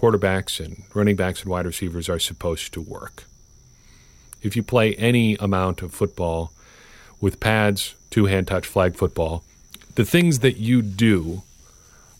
quarterbacks 0.00 0.64
and 0.64 0.82
running 0.94 1.16
backs 1.16 1.42
and 1.42 1.50
wide 1.50 1.66
receivers 1.66 2.08
are 2.08 2.18
supposed 2.18 2.72
to 2.72 2.80
work. 2.80 3.24
If 4.42 4.56
you 4.56 4.62
play 4.62 4.94
any 4.94 5.36
amount 5.36 5.82
of 5.82 5.92
football 5.92 6.52
with 7.20 7.40
pads, 7.40 7.94
two 8.08 8.24
hand 8.26 8.48
touch 8.48 8.66
flag 8.66 8.96
football, 8.96 9.44
the 9.96 10.04
things 10.04 10.38
that 10.38 10.56
you 10.56 10.80
do 10.80 11.42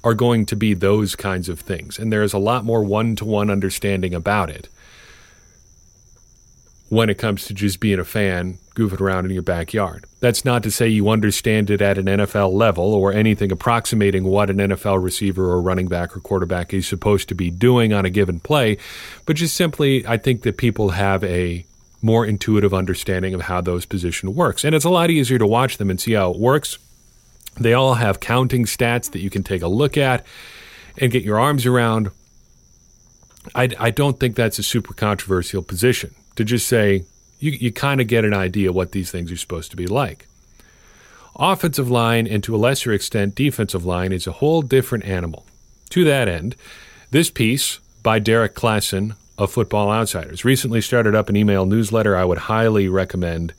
are 0.05 0.15
going 0.15 0.45
to 0.47 0.57
be 0.57 0.75
those 0.75 1.17
kinds 1.17 1.49
of 1.49 1.61
things. 1.61 1.99
And 1.99 2.13
there's 2.13 2.35
a 2.35 2.39
lot 2.39 2.65
more 2.65 2.83
one 2.83 3.17
to 3.17 3.25
one 3.25 3.51
understanding 3.51 4.15
about 4.15 4.51
it 4.51 4.69
when 6.91 7.09
it 7.09 7.19
comes 7.19 7.45
to 7.45 7.55
just 7.55 7.79
being 7.79 8.01
a 8.01 8.05
fan 8.05 8.59
goofing 8.75 9.01
around 9.01 9.25
in 9.25 9.31
your 9.31 9.45
backyard. 9.45 10.05
That's 10.19 10.45
not 10.45 10.65
to 10.65 10.73
say 10.73 10.89
you 10.89 11.09
understand 11.09 11.71
it 11.71 11.81
at 11.81 11.99
an 11.99 12.07
NFL 12.07 12.53
level 12.53 12.93
or 12.93 13.13
anything 13.13 13.53
approximating 13.53 14.25
what 14.25 14.51
an 14.51 14.57
NFL 14.57 15.01
receiver 15.01 15.45
or 15.45 15.63
running 15.63 15.87
back 15.87 16.17
or 16.17 16.21
quarterback 16.21 16.75
is 16.75 16.89
supposed 16.89 17.29
to 17.29 17.37
be 17.37 17.49
doing 17.49 17.93
on 17.93 18.05
a 18.05 18.11
given 18.11 18.41
play, 18.41 18.77
but 19.25 19.37
just 19.37 19.55
simply 19.55 20.05
I 20.05 20.17
think 20.17 20.43
that 20.43 20.57
people 20.57 20.91
have 20.91 21.23
a 21.23 21.65
more 22.03 22.27
intuitive 22.27 22.75
understanding 22.75 23.35
of 23.35 23.43
how 23.43 23.61
those 23.61 23.87
position 23.87 24.35
works. 24.35 24.65
And 24.65 24.75
it's 24.75 24.85
a 24.85 24.91
lot 24.91 25.11
easier 25.11 25.39
to 25.39 25.47
watch 25.47 25.77
them 25.77 25.91
and 25.91 26.01
see 26.01 26.15
how 26.15 26.33
it 26.33 26.41
works. 26.41 26.79
They 27.61 27.73
all 27.73 27.95
have 27.95 28.19
counting 28.19 28.65
stats 28.65 29.13
that 29.13 29.21
you 29.21 29.31
can 29.31 29.45
take 29.45 29.63
a 29.63 29.69
look 29.69 29.97
at 29.97 30.27
and 30.99 31.13
get 31.13 31.23
your 31.23 31.39
arms 31.39 31.67
around. 31.67 32.11
I, 33.55 33.69
I 33.79 33.91
don't 33.91 34.19
think 34.19 34.35
that's 34.35 34.59
a 34.59 34.65
super 34.65 34.93
controversial 34.93 35.63
position 35.63 36.17
to 36.41 36.45
just 36.45 36.67
say, 36.67 37.05
you, 37.39 37.51
you 37.51 37.71
kind 37.71 38.01
of 38.01 38.07
get 38.07 38.25
an 38.25 38.33
idea 38.33 38.73
what 38.73 38.93
these 38.93 39.11
things 39.11 39.31
are 39.31 39.37
supposed 39.37 39.71
to 39.71 39.77
be 39.77 39.87
like. 39.87 40.27
Offensive 41.37 41.91
line, 41.91 42.27
and 42.27 42.43
to 42.45 42.57
a 42.57 42.59
lesser 42.59 42.95
extent, 42.95 43.35
defensive 43.35 43.85
line, 43.85 44.11
is 44.11 44.27
a 44.27 44.33
whole 44.33 44.63
different 44.63 45.05
animal. 45.05 45.45
To 45.91 46.03
that 46.05 46.29
end, 46.29 46.57
this 47.11 47.31
piece 47.31 47.79
by 48.03 48.21
Derrik 48.21 48.55
Klassen 48.55 49.17
of 49.37 49.53
Football 49.53 49.91
Outsiders 49.91 50.43
recently 50.43 50.81
started 50.81 51.15
up 51.15 51.29
an 51.29 51.37
email 51.37 51.67
newsletter. 51.67 52.17
I 52.17 52.25
would 52.25 52.39
highly 52.39 52.89
recommend 52.89 53.53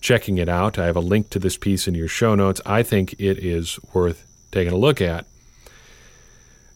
checking 0.00 0.38
it 0.38 0.48
out. 0.48 0.78
I 0.78 0.86
have 0.86 0.96
a 0.96 1.00
link 1.00 1.28
to 1.30 1.38
this 1.38 1.58
piece 1.58 1.86
in 1.86 1.94
your 1.94 2.08
show 2.08 2.34
notes. 2.34 2.62
I 2.64 2.82
think 2.82 3.12
it 3.18 3.44
is 3.44 3.78
worth 3.92 4.26
taking 4.50 4.72
a 4.72 4.78
look 4.78 5.02
at 5.02 5.26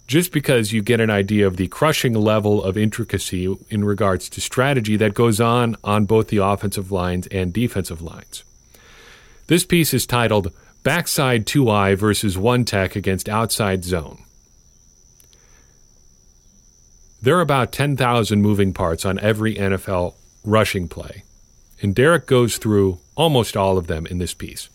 just 0.07 0.33
because 0.33 0.73
you 0.73 0.83
get 0.83 1.01
an 1.01 1.11
idea 1.11 1.47
of 1.47 1.57
the 1.57 1.69
crushing 1.69 2.15
level 2.15 2.63
of 2.63 2.77
intricacy 2.77 3.55
in 3.71 3.85
regards 3.85 4.29
to 4.29 4.41
strategy 4.41 4.97
that 4.97 5.15
goes 5.15 5.41
on 5.41 5.77
on 5.83 6.05
both 6.05 6.29
the 6.29 6.37
offensive 6.39 6.93
lines 6.93 7.27
and 7.29 7.53
defensive 7.53 8.01
lines. 8.01 8.45
This 9.49 9.65
piece 9.65 9.93
is 9.93 10.07
titled 10.07 10.53
Backside 10.83 11.47
2i 11.47 11.97
versus 11.97 12.39
1 12.39 12.65
Tech 12.65 12.95
against 12.95 13.29
Outside 13.29 13.85
Zone. 13.85 14.23
There 17.21 17.37
are 17.37 17.41
about 17.41 17.73
10,000 17.73 18.41
moving 18.41 18.73
parts 18.73 19.05
on 19.05 19.19
every 19.19 19.57
NFL 19.57 20.15
rushing 20.45 20.87
play, 20.87 21.25
and 21.83 21.95
Derrik 21.95 22.27
goes 22.27 22.59
through 22.59 22.99
almost 23.17 23.57
all 23.57 23.79
of 23.79 23.89
them 23.89 24.07
in 24.07 24.19
this 24.19 24.35
piece. 24.35 24.69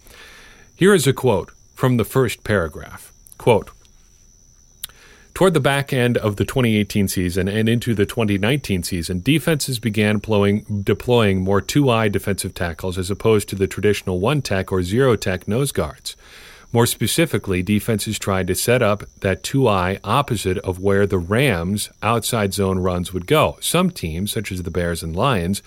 Here 0.76 0.94
is 0.94 1.08
a 1.08 1.14
quote 1.14 1.52
from 1.76 1.96
the 1.96 2.04
first 2.04 2.44
paragraph. 2.44 3.14
Quote, 3.38 3.72
Toward 5.41 5.55
the 5.55 5.60
back 5.60 5.91
end 5.91 6.17
of 6.19 6.36
the 6.36 6.45
2018 6.45 7.07
season 7.07 7.48
and 7.48 7.67
into 7.67 7.95
the 7.95 8.05
2019 8.05 8.83
season, 8.83 9.21
defenses 9.21 9.79
began 9.79 10.17
deploying, 10.17 10.83
deploying 10.83 11.41
more 11.41 11.60
2i 11.60 12.12
defensive 12.12 12.53
tackles 12.53 12.95
as 13.00 13.10
opposed 13.10 13.50
to 13.50 13.55
the 13.55 13.65
traditional 13.65 14.19
1-tech 14.19 14.71
or 14.71 14.81
0-tech 14.81 15.48
nose 15.48 15.71
guards. 15.71 16.15
More 16.71 16.86
specifically, 16.86 17.63
defenses 17.63 18.19
tried 18.19 18.45
to 18.50 18.53
set 18.53 18.83
up 18.83 19.01
that 19.21 19.41
2i 19.41 20.00
opposite 20.03 20.60
of 20.60 20.77
where 20.77 21.07
the 21.07 21.17
Rams' 21.17 21.89
outside 22.03 22.53
zone 22.53 22.77
runs 22.77 23.12
would 23.12 23.25
go. 23.25 23.57
Some 23.62 23.89
teams, 23.89 24.31
such 24.31 24.51
as 24.51 24.62
the 24.62 24.69
Bears 24.69 25.01
and 25.01 25.15
Lions, 25.15 25.63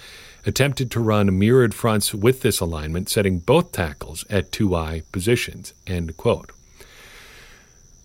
attempted 0.47 0.89
to 0.93 1.01
run 1.01 1.37
mirrored 1.37 1.75
fronts 1.75 2.15
with 2.15 2.43
this 2.43 2.61
alignment, 2.61 3.09
setting 3.09 3.41
both 3.41 3.73
tackles 3.73 4.25
at 4.31 4.53
2i 4.53 5.03
positions. 5.11 5.75
End 5.85 6.17
quote. 6.17 6.53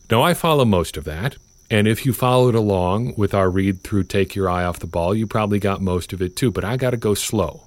Now, 0.10 0.24
I 0.24 0.34
follow 0.34 0.66
most 0.66 0.98
of 0.98 1.04
that. 1.04 1.38
And 1.72 1.88
if 1.88 2.06
you 2.06 2.14
followed 2.14 2.56
along 2.56 3.14
with 3.16 3.34
our 3.34 3.50
read 3.50 3.84
through 3.84 4.04
Take 4.06 4.36
Your 4.36 4.50
Eye 4.50 4.64
Off 4.64 4.80
the 4.80 4.88
Ball, 4.88 5.14
you 5.14 5.28
probably 5.28 5.60
got 5.60 5.82
most 5.82 6.14
of 6.14 6.22
it 6.22 6.36
too, 6.36 6.52
but 6.52 6.66
I 6.66 6.78
got 6.78 6.92
to 6.92 6.98
go 6.98 7.14
slow. 7.14 7.66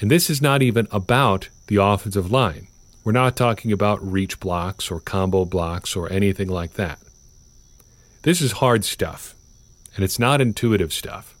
And 0.00 0.10
this 0.10 0.30
is 0.30 0.40
not 0.40 0.62
even 0.62 0.86
about 0.90 1.48
the 1.66 1.76
offensive 1.76 2.30
line. 2.30 2.68
We're 3.02 3.12
not 3.12 3.36
talking 3.36 3.72
about 3.72 4.04
reach 4.06 4.38
blocks 4.38 4.90
or 4.90 5.00
combo 5.00 5.44
blocks 5.44 5.96
or 5.96 6.10
anything 6.10 6.48
like 6.48 6.74
that. 6.74 6.98
This 8.22 8.40
is 8.40 8.52
hard 8.52 8.84
stuff, 8.84 9.34
and 9.94 10.04
it's 10.04 10.18
not 10.18 10.40
intuitive 10.40 10.92
stuff. 10.92 11.34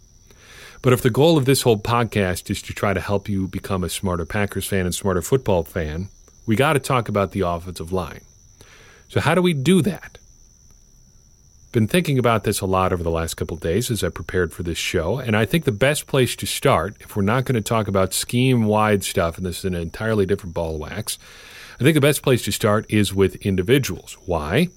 But 0.82 0.92
if 0.92 1.00
the 1.00 1.10
goal 1.10 1.38
of 1.38 1.46
this 1.46 1.62
whole 1.62 1.78
podcast 1.78 2.50
is 2.50 2.60
to 2.62 2.74
try 2.74 2.92
to 2.92 3.00
help 3.00 3.28
you 3.28 3.48
become 3.48 3.82
a 3.82 3.88
smarter 3.88 4.26
Packers 4.26 4.66
fan 4.66 4.84
and 4.84 4.94
smarter 4.94 5.22
football 5.22 5.62
fan, 5.62 6.10
we 6.44 6.56
got 6.56 6.74
to 6.74 6.80
talk 6.80 7.08
about 7.08 7.30
the 7.30 7.40
offensive 7.40 7.92
line. 7.92 8.20
So, 9.08 9.20
how 9.20 9.34
do 9.34 9.40
we 9.40 9.54
do 9.54 9.80
that? 9.80 10.18
Been 11.74 11.88
thinking 11.88 12.20
about 12.20 12.44
this 12.44 12.60
a 12.60 12.66
lot 12.66 12.92
over 12.92 13.02
the 13.02 13.10
last 13.10 13.34
couple 13.34 13.56
days 13.56 13.90
as 13.90 14.04
I 14.04 14.08
prepared 14.08 14.52
for 14.52 14.62
this 14.62 14.78
show, 14.78 15.18
and 15.18 15.36
I 15.36 15.44
think 15.44 15.64
the 15.64 15.72
best 15.72 16.06
place 16.06 16.36
to 16.36 16.46
start, 16.46 16.94
if 17.00 17.16
we're 17.16 17.24
not 17.24 17.46
going 17.46 17.56
to 17.56 17.60
talk 17.60 17.88
about 17.88 18.14
scheme 18.14 18.66
wide 18.66 19.02
stuff, 19.02 19.36
and 19.36 19.44
this 19.44 19.58
is 19.58 19.64
an 19.64 19.74
entirely 19.74 20.24
different 20.24 20.54
ball 20.54 20.74
of 20.74 20.80
wax, 20.80 21.18
I 21.74 21.82
think 21.82 21.94
the 21.96 22.00
best 22.00 22.22
place 22.22 22.44
to 22.44 22.52
start 22.52 22.86
is 22.88 23.12
with 23.12 23.34
individuals. 23.44 24.16
Why? 24.24 24.68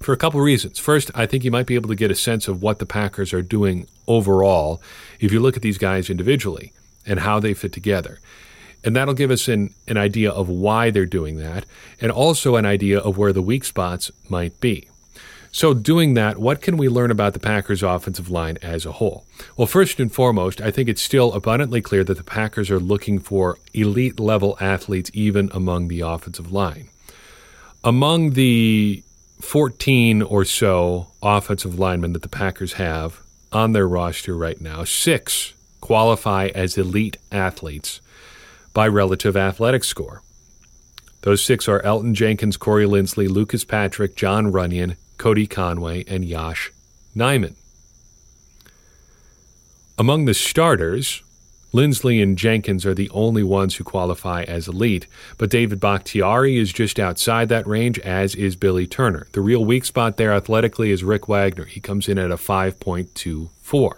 For 0.00 0.14
a 0.14 0.16
couple 0.16 0.40
reasons. 0.40 0.78
First, 0.78 1.10
I 1.14 1.26
think 1.26 1.44
you 1.44 1.50
might 1.50 1.66
be 1.66 1.74
able 1.74 1.90
to 1.90 1.94
get 1.94 2.10
a 2.10 2.14
sense 2.14 2.48
of 2.48 2.62
what 2.62 2.78
the 2.78 2.86
Packers 2.86 3.34
are 3.34 3.42
doing 3.42 3.86
overall 4.06 4.80
if 5.20 5.32
you 5.32 5.40
look 5.40 5.56
at 5.56 5.62
these 5.62 5.78
guys 5.78 6.08
individually 6.08 6.72
and 7.04 7.20
how 7.20 7.40
they 7.40 7.52
fit 7.52 7.72
together. 7.74 8.20
And 8.82 8.96
that'll 8.96 9.12
give 9.12 9.30
us 9.30 9.48
an, 9.48 9.74
an 9.86 9.98
idea 9.98 10.30
of 10.30 10.48
why 10.48 10.90
they're 10.90 11.04
doing 11.04 11.36
that, 11.36 11.66
and 12.00 12.10
also 12.10 12.56
an 12.56 12.64
idea 12.64 12.98
of 12.98 13.18
where 13.18 13.34
the 13.34 13.42
weak 13.42 13.64
spots 13.64 14.10
might 14.30 14.58
be. 14.60 14.88
So, 15.56 15.72
doing 15.72 16.12
that, 16.12 16.36
what 16.36 16.60
can 16.60 16.76
we 16.76 16.90
learn 16.90 17.10
about 17.10 17.32
the 17.32 17.38
Packers' 17.38 17.82
offensive 17.82 18.28
line 18.28 18.58
as 18.60 18.84
a 18.84 18.92
whole? 18.92 19.24
Well, 19.56 19.66
first 19.66 19.98
and 19.98 20.12
foremost, 20.12 20.60
I 20.60 20.70
think 20.70 20.86
it's 20.86 21.00
still 21.00 21.32
abundantly 21.32 21.80
clear 21.80 22.04
that 22.04 22.18
the 22.18 22.22
Packers 22.22 22.70
are 22.70 22.78
looking 22.78 23.18
for 23.18 23.56
elite 23.72 24.20
level 24.20 24.58
athletes 24.60 25.10
even 25.14 25.48
among 25.54 25.88
the 25.88 26.02
offensive 26.02 26.52
line. 26.52 26.90
Among 27.82 28.32
the 28.32 29.02
14 29.40 30.20
or 30.20 30.44
so 30.44 31.06
offensive 31.22 31.78
linemen 31.78 32.12
that 32.12 32.20
the 32.20 32.28
Packers 32.28 32.74
have 32.74 33.22
on 33.50 33.72
their 33.72 33.88
roster 33.88 34.36
right 34.36 34.60
now, 34.60 34.84
six 34.84 35.54
qualify 35.80 36.50
as 36.54 36.76
elite 36.76 37.16
athletes 37.32 38.02
by 38.74 38.86
relative 38.86 39.38
athletic 39.38 39.84
score. 39.84 40.20
Those 41.22 41.42
six 41.42 41.66
are 41.66 41.80
Elgton 41.80 42.12
Jenkins, 42.12 42.58
Corey 42.58 42.84
Linsley, 42.84 43.26
Lucas 43.26 43.64
Patrick, 43.64 44.16
Jon 44.16 44.52
Runyan, 44.52 44.96
Cody 45.18 45.46
Conway, 45.46 46.04
and 46.06 46.24
Yosh 46.24 46.72
Nijman. 47.16 47.54
Among 49.98 50.26
the 50.26 50.34
starters, 50.34 51.22
Linsley 51.72 52.22
and 52.22 52.38
Jenkins 52.38 52.86
are 52.86 52.94
the 52.94 53.10
only 53.10 53.42
ones 53.42 53.74
who 53.76 53.84
qualify 53.84 54.42
as 54.44 54.68
elite, 54.68 55.06
but 55.36 55.50
David 55.50 55.80
Bakhtiari 55.80 56.58
is 56.58 56.72
just 56.72 56.98
outside 56.98 57.48
that 57.48 57.66
range, 57.66 57.98
as 57.98 58.34
is 58.34 58.56
Billy 58.56 58.86
Turner. 58.86 59.26
The 59.32 59.40
real 59.40 59.64
weak 59.64 59.84
spot 59.84 60.16
there 60.16 60.32
athletically 60.32 60.90
is 60.90 61.04
Rick 61.04 61.28
Wagner. 61.28 61.64
He 61.64 61.80
comes 61.80 62.08
in 62.08 62.18
at 62.18 62.30
a 62.30 62.36
5.24. 62.36 63.92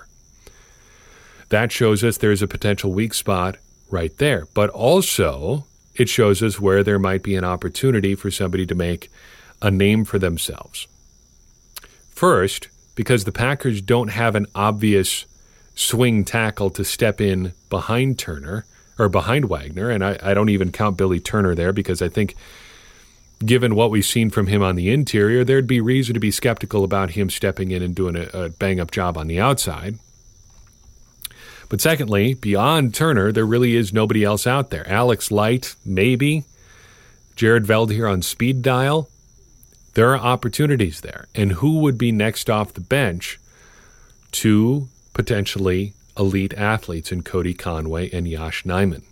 That 1.51 1.73
shows 1.73 2.05
us 2.05 2.17
there's 2.17 2.43
a 2.43 2.49
potential 2.49 2.93
weak 2.93 3.15
spot 3.15 3.57
right 3.91 4.17
there, 4.19 4.47
but 4.55 4.71
also 4.71 5.65
it 5.95 6.09
shows 6.09 6.43
us 6.43 6.61
where 6.61 6.83
there 6.83 6.99
might 6.99 7.23
be 7.23 7.37
an 7.37 7.45
opportunity 7.45 8.15
for 8.15 8.31
somebody 8.31 8.67
to 8.67 8.75
make 8.75 9.11
a 9.63 9.71
name 9.71 10.05
for 10.05 10.19
themselves. 10.19 10.87
First, 12.19 12.67
because 12.97 13.23
the 13.23 13.31
Packers 13.31 13.81
don't 13.81 14.09
have 14.09 14.35
an 14.35 14.49
obvious 14.53 15.25
swing 15.77 16.25
tackle 16.25 16.69
to 16.71 16.85
step 16.85 17.21
in 17.21 17.53
behind 17.71 18.19
Turner 18.19 18.67
or 18.99 19.09
behind 19.09 19.49
Wagner, 19.49 19.89
and 19.89 20.05
I, 20.05 20.19
I 20.21 20.35
don't 20.35 20.49
even 20.49 20.73
count 20.73 20.97
Billy 20.97 21.21
Turner 21.21 21.55
there 21.55 21.73
because 21.73 22.03
I 22.03 22.09
think 22.09 22.35
given 23.47 23.77
what 23.77 23.93
we've 23.93 24.05
seen 24.05 24.31
from 24.31 24.49
him 24.49 24.65
on 24.65 24.75
the 24.75 24.91
interior, 24.91 25.45
there'd 25.45 25.69
be 25.69 25.81
reason 25.81 26.13
to 26.15 26.19
be 26.19 26.33
skeptical 26.33 26.83
about 26.83 27.11
him 27.11 27.31
stepping 27.31 27.71
in 27.71 27.85
and 27.85 27.95
doing 27.95 28.17
a, 28.17 28.25
a 28.37 28.49
bang 28.49 28.81
up 28.81 28.91
job 28.91 29.17
on 29.17 29.29
the 29.29 29.39
outside. 29.39 30.01
But 31.69 31.81
secondly, 31.81 32.35
beyond 32.35 32.97
Turner, 32.97 33.31
there 33.31 33.47
really 33.47 33.77
is 33.77 33.93
nobody 33.93 34.25
else 34.25 34.45
out 34.45 34.71
there. 34.71 34.89
Alex 34.89 35.31
Light, 35.31 35.77
maybe. 35.87 36.43
Jared 37.37 37.63
Veldheer 37.65 38.13
on 38.13 38.23
speed 38.23 38.63
dial. 38.63 39.09
There 39.99 40.15
are 40.15 40.17
opportunities 40.17 41.01
there. 41.01 41.27
And 41.35 41.51
who 41.55 41.81
would 41.81 41.99
be 41.99 42.13
next 42.13 42.49
off 42.49 42.73
the 42.73 42.81
bench 42.81 43.41
to 44.31 44.87
potentially 45.13 45.93
elite 46.17 46.55
athletes 46.55 47.11
in 47.11 47.25
Cody 47.25 47.53
Conway 47.53 48.09
and 48.11 48.29
Yosh 48.29 48.63
Nijman? 48.63 49.03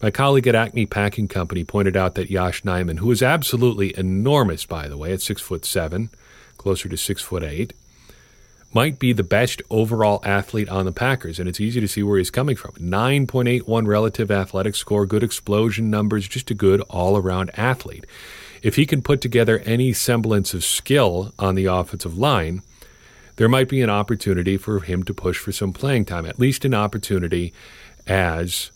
My 0.00 0.12
colleague 0.12 0.46
at 0.46 0.54
Acme 0.54 0.86
Packing 0.86 1.26
Company 1.26 1.64
pointed 1.64 1.96
out 1.96 2.14
that 2.14 2.30
Yosh 2.30 2.62
Nijman, 2.62 3.00
who 3.00 3.10
is 3.10 3.24
absolutely 3.24 3.92
enormous, 3.98 4.64
by 4.66 4.86
the 4.86 4.96
way, 4.96 5.12
at 5.12 5.20
six 5.20 5.42
foot 5.42 5.64
seven, 5.64 6.10
closer 6.58 6.88
to 6.88 6.96
six 6.96 7.20
foot 7.20 7.42
eight, 7.42 7.72
might 8.72 9.00
be 9.00 9.12
the 9.12 9.24
best 9.24 9.62
overall 9.68 10.20
athlete 10.22 10.68
on 10.68 10.84
the 10.84 10.92
Packers, 10.92 11.40
and 11.40 11.48
it's 11.48 11.60
easy 11.60 11.80
to 11.80 11.88
see 11.88 12.04
where 12.04 12.18
he's 12.18 12.30
coming 12.30 12.54
from. 12.54 12.70
9.81 12.74 13.88
relative 13.88 14.30
athletic 14.30 14.76
score, 14.76 15.06
good 15.06 15.24
explosion 15.24 15.90
numbers, 15.90 16.28
just 16.28 16.52
a 16.52 16.54
good 16.54 16.82
all 16.82 17.16
around 17.16 17.50
athlete. 17.58 18.06
If 18.62 18.76
he 18.76 18.86
can 18.86 19.02
put 19.02 19.20
together 19.20 19.60
any 19.64 19.92
semblance 19.92 20.54
of 20.54 20.64
skill 20.64 21.32
on 21.38 21.54
the 21.54 21.66
offensive 21.66 22.16
line, 22.16 22.62
there 23.36 23.48
might 23.48 23.68
be 23.68 23.82
an 23.82 23.90
opportunity 23.90 24.56
for 24.56 24.80
him 24.80 25.02
to 25.04 25.14
push 25.14 25.38
for 25.38 25.52
some 25.52 25.72
playing 25.72 26.06
time, 26.06 26.26
at 26.26 26.38
least 26.38 26.64
an 26.64 26.74
opportunity 26.74 27.52
as 28.06 28.70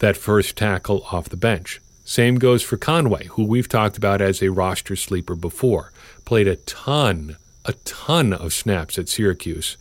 that 0.00 0.16
first 0.16 0.56
tackle 0.56 1.06
off 1.12 1.28
the 1.28 1.36
bench. 1.36 1.80
Same 2.04 2.36
goes 2.36 2.62
for 2.62 2.76
Conway, 2.76 3.26
who 3.28 3.44
we've 3.44 3.68
talked 3.68 3.96
about 3.96 4.20
as 4.20 4.42
a 4.42 4.50
roster 4.50 4.96
sleeper 4.96 5.34
before. 5.34 5.92
Played 6.24 6.48
a 6.48 6.56
ton 6.56 7.36
a 7.64 7.72
ton 7.84 8.32
of 8.32 8.52
snaps 8.52 8.98
at 8.98 9.08
Syracuse, 9.08 9.76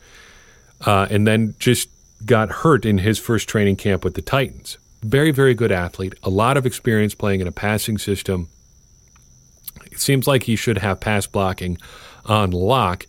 uh, 0.82 1.08
and 1.10 1.28
then 1.28 1.56
just 1.60 1.90
got 2.26 2.50
hurt 2.50 2.86
in 2.86 3.00
his 3.00 3.20
first 3.20 3.50
training 3.50 3.76
camp 3.76 4.04
with 4.04 4.14
the 4.14 4.22
Titans. 4.22 4.78
Very, 5.04 5.32
very 5.32 5.54
good 5.54 5.72
athlete, 5.72 6.16
a 6.24 6.30
lot 6.30 6.58
of 6.58 6.66
experience 6.66 7.14
playing 7.14 7.42
in 7.42 7.48
a 7.48 7.52
passing 7.52 7.98
system. 7.98 8.48
It 9.92 10.00
seems 10.00 10.28
like 10.28 10.44
he 10.44 10.56
should 10.56 10.78
have 10.78 11.00
pass 11.00 11.28
blocking 11.28 11.78
on 12.26 12.52
lock 12.52 13.06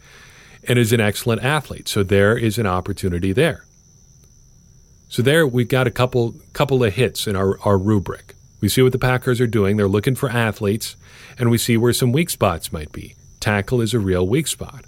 and 0.64 0.78
is 0.78 0.92
an 0.92 1.00
excellent 1.00 1.44
athlete. 1.44 1.88
So 1.88 2.02
there 2.02 2.36
is 2.36 2.58
an 2.58 2.66
opportunity 2.66 3.32
there. 3.32 3.64
So 5.08 5.22
there 5.22 5.46
we've 5.46 5.68
got 5.68 5.86
a 5.86 5.92
couple 5.92 6.34
couple 6.52 6.82
of 6.82 6.94
hits 6.94 7.26
in 7.28 7.36
our, 7.36 7.60
our 7.60 7.78
rubric. 7.78 8.34
We 8.60 8.68
see 8.68 8.82
what 8.82 8.92
the 8.92 8.98
Packers 8.98 9.40
are 9.40 9.46
doing. 9.46 9.76
They're 9.76 9.86
looking 9.86 10.14
for 10.14 10.28
athletes, 10.28 10.96
and 11.38 11.50
we 11.50 11.58
see 11.58 11.76
where 11.76 11.92
some 11.92 12.12
weak 12.12 12.30
spots 12.30 12.72
might 12.72 12.90
be 12.92 13.14
tackle 13.44 13.82
is 13.82 13.92
a 13.92 13.98
real 13.98 14.26
weak 14.26 14.46
spot. 14.46 14.86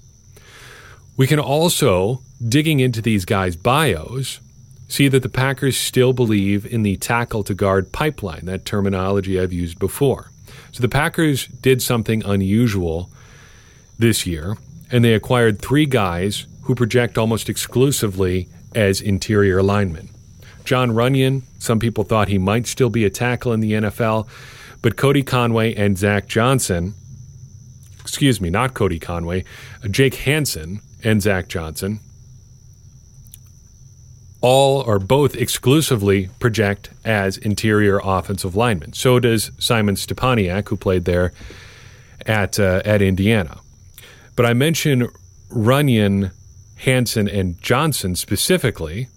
We 1.16 1.26
can 1.26 1.38
also, 1.38 2.22
digging 2.46 2.80
into 2.80 3.02
these 3.02 3.26
guys' 3.26 3.54
bios, 3.54 4.40
see 4.88 5.08
that 5.08 5.22
the 5.22 5.28
Packers 5.28 5.76
still 5.76 6.12
believe 6.12 6.66
in 6.66 6.82
the 6.82 6.96
tackle 6.96 7.42
to 7.44 7.54
guard 7.54 7.92
pipeline, 7.92 8.46
that 8.46 8.64
terminology 8.64 9.40
I've 9.40 9.52
used 9.52 9.78
before. 9.78 10.30
So 10.72 10.82
the 10.82 10.88
Packers 10.88 11.46
did 11.46 11.82
something 11.82 12.24
unusual 12.24 13.10
this 13.98 14.26
year, 14.26 14.56
and 14.90 15.04
they 15.04 15.14
acquired 15.14 15.60
three 15.60 15.86
guys 15.86 16.46
who 16.62 16.74
project 16.74 17.18
almost 17.18 17.48
exclusively 17.48 18.48
as 18.74 19.00
interior 19.00 19.62
linemen. 19.62 20.08
Jon 20.64 20.90
Runyan, 20.90 21.42
some 21.58 21.78
people 21.78 22.04
thought 22.04 22.28
he 22.28 22.38
might 22.38 22.66
still 22.66 22.90
be 22.90 23.04
a 23.04 23.10
tackle 23.10 23.52
in 23.52 23.60
the 23.60 23.72
NFL, 23.72 24.28
but 24.82 24.96
Cody 24.96 25.22
Conway 25.22 25.74
and 25.74 25.96
Zach 25.96 26.26
Johnson 26.26 26.94
excuse 28.06 28.40
me, 28.40 28.50
not 28.50 28.72
Cody 28.72 29.00
Conway, 29.00 29.44
Jake 29.90 30.14
Hanson 30.14 30.80
and 31.02 31.20
Zach 31.20 31.48
Johnson, 31.48 31.98
all 34.40 34.82
or 34.82 34.98
both 34.98 35.34
exclusively 35.34 36.28
project 36.38 36.90
as 37.04 37.38
interior 37.38 38.00
offensive 38.02 38.54
linemen. 38.54 38.92
So 38.92 39.18
does 39.18 39.50
Simon 39.58 39.94
Stepaniak, 39.96 40.68
who 40.68 40.76
played 40.76 41.04
there 41.04 41.32
at 42.26 42.58
uh, 42.58 42.82
at 42.84 43.02
Indiana. 43.02 43.58
But 44.34 44.46
I 44.46 44.52
mention 44.52 45.08
Runyan, 45.50 46.32
Hanson, 46.76 47.28
and 47.28 47.60
Johnson 47.62 48.14
specifically 48.16 49.08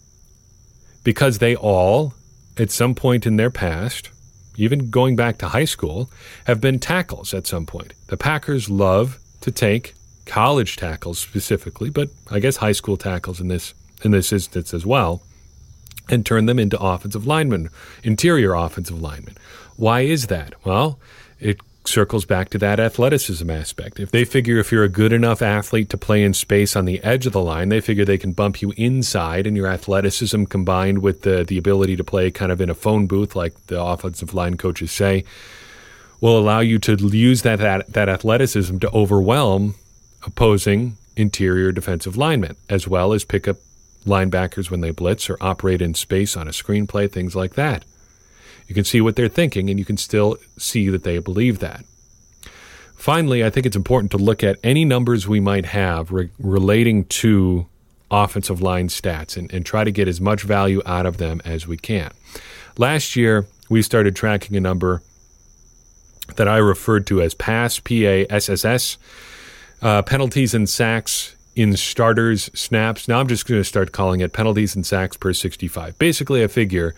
because 1.04 1.40
they 1.40 1.56
all, 1.56 2.14
at 2.58 2.72
some 2.72 2.96
point 2.96 3.26
in 3.26 3.38
their 3.38 3.50
past, 3.50 4.12
even 4.58 4.90
going 4.90 5.16
back 5.16 5.38
to 5.40 5.48
high 5.50 5.66
school, 5.66 6.10
have 6.46 6.62
been 6.62 6.80
tackles 6.80 7.34
at 7.34 7.48
some 7.48 7.66
point. 7.66 7.94
The 8.08 8.18
Packers 8.18 8.70
love 8.70 9.18
to 9.42 9.52
take 9.52 9.94
college 10.26 10.76
tackles 10.76 11.18
specifically, 11.18 11.90
but 11.90 12.10
I 12.30 12.40
guess 12.40 12.58
high 12.58 12.74
school 12.74 12.98
tackles 12.98 13.40
in 13.40 13.48
this 13.48 13.74
in 14.04 14.12
this 14.12 14.32
instance 14.32 14.74
as 14.74 14.86
well, 14.86 15.22
and 16.10 16.26
turn 16.26 16.46
them 16.46 16.60
into 16.60 16.80
offensive 16.80 17.28
linemen, 17.28 17.70
interior 18.04 18.54
offensive 18.54 19.02
linemen. 19.02 19.36
Why 19.76 20.02
is 20.02 20.28
that? 20.28 20.54
Well, 20.66 21.00
it 21.40 21.60
circles 21.86 22.26
back 22.26 22.50
to 22.50 22.58
that 22.60 22.80
athleticism 22.80 23.50
aspect. 23.50 24.00
If 24.00 24.12
they 24.12 24.26
figure 24.26 24.60
if 24.60 24.72
you're 24.72 24.84
a 24.84 24.90
good 24.90 25.14
enough 25.14 25.42
athlete 25.42 25.90
to 25.90 25.98
play 25.98 26.24
in 26.24 26.34
space 26.34 26.76
on 26.76 26.86
the 26.86 27.02
edge 27.04 27.26
of 27.26 27.34
the 27.34 27.42
line, 27.42 27.70
they 27.70 27.82
figure 27.82 28.06
they 28.06 28.18
can 28.18 28.34
bump 28.34 28.62
you 28.62 28.74
inside, 28.78 29.48
and 29.48 29.58
your 29.58 29.68
athleticism 29.68 30.44
combined 30.46 31.00
with 31.00 31.22
the 31.24 31.44
the 31.44 31.58
ability 31.58 31.96
to 31.96 32.04
play 32.04 32.32
kind 32.32 32.52
of 32.52 32.62
in 32.62 32.70
a 32.70 32.76
phone 32.76 33.08
booth, 33.08 33.36
like 33.36 33.54
the 33.68 33.82
offensive 33.82 34.34
line 34.34 34.58
coaches 34.58 34.92
say, 34.92 35.24
will 36.22 36.38
allow 36.38 36.60
you 36.60 36.80
to 36.80 36.96
use 36.96 37.42
that 37.42 37.60
that, 37.60 37.94
that 37.94 38.10
athleticism 38.10 38.78
to 38.80 38.90
overwhelm 38.92 39.76
opposing 40.26 40.98
interior 41.16 41.72
defensive 41.72 42.18
linemen, 42.18 42.56
as 42.70 42.88
well 42.88 43.14
as 43.14 43.26
pick 43.26 43.48
up 43.48 43.58
linebackers 44.06 44.72
when 44.72 44.82
they 44.82 44.92
blitz 44.92 45.30
or 45.30 45.38
operate 45.42 45.82
in 45.82 45.94
space 45.94 46.38
on 46.38 46.48
a 46.48 46.52
screenplay, 46.52 47.12
things 47.12 47.36
like 47.36 47.56
that. 47.56 47.86
You 48.68 48.76
can 48.76 48.84
see 48.84 49.02
what 49.02 49.16
they're 49.16 49.28
thinking, 49.28 49.70
and 49.70 49.80
you 49.80 49.86
can 49.86 49.98
still 49.98 50.38
see 50.58 50.90
that 50.90 51.04
they 51.04 51.18
believe 51.18 51.60
that. 51.60 51.86
Finally, 52.96 53.44
I 53.44 53.50
think 53.50 53.66
it's 53.66 53.76
important 53.76 54.12
to 54.12 54.18
look 54.18 54.44
at 54.44 54.60
any 54.64 54.86
numbers 54.86 55.28
we 55.28 55.40
might 55.40 55.66
have 55.66 56.12
re- 56.12 56.30
relating 56.38 57.06
to 57.06 57.66
offensive 58.12 58.62
line 58.62 58.90
stats 58.90 59.38
and, 59.38 59.52
and 59.54 59.66
try 59.66 59.84
to 59.84 59.92
get 59.92 60.08
as 60.08 60.20
much 60.20 60.44
value 60.44 60.82
out 60.86 61.06
of 61.06 61.18
them 61.18 61.42
as 61.46 61.68
we 61.68 61.78
can. 61.78 62.12
Last 62.78 63.16
year, 63.16 63.48
we 63.70 63.82
started 63.82 64.16
tracking 64.16 64.58
a 64.58 64.60
number 64.60 65.02
that 66.36 66.48
I 66.48 66.58
referred 66.58 67.08
to 67.08 67.22
as 67.22 67.34
PASS, 67.34 67.80
P 67.80 68.06
A 68.06 68.28
S 68.30 68.50
S 68.50 68.66
S, 68.66 68.98
uh, 69.82 70.02
penalties 70.02 70.54
and 70.54 70.70
sacks 70.70 71.36
in 71.56 71.76
starters 71.76 72.50
snaps. 72.54 73.08
Now 73.08 73.20
I'm 73.20 73.28
just 73.28 73.46
going 73.46 73.60
to 73.60 73.66
start 73.66 73.92
calling 73.92 74.22
it 74.22 74.34
penalties 74.34 74.76
and 74.76 74.86
sacks 74.86 75.18
per 75.18 75.34
65. 75.34 75.98
Basically, 76.00 76.44
a 76.44 76.48
figure 76.48 76.96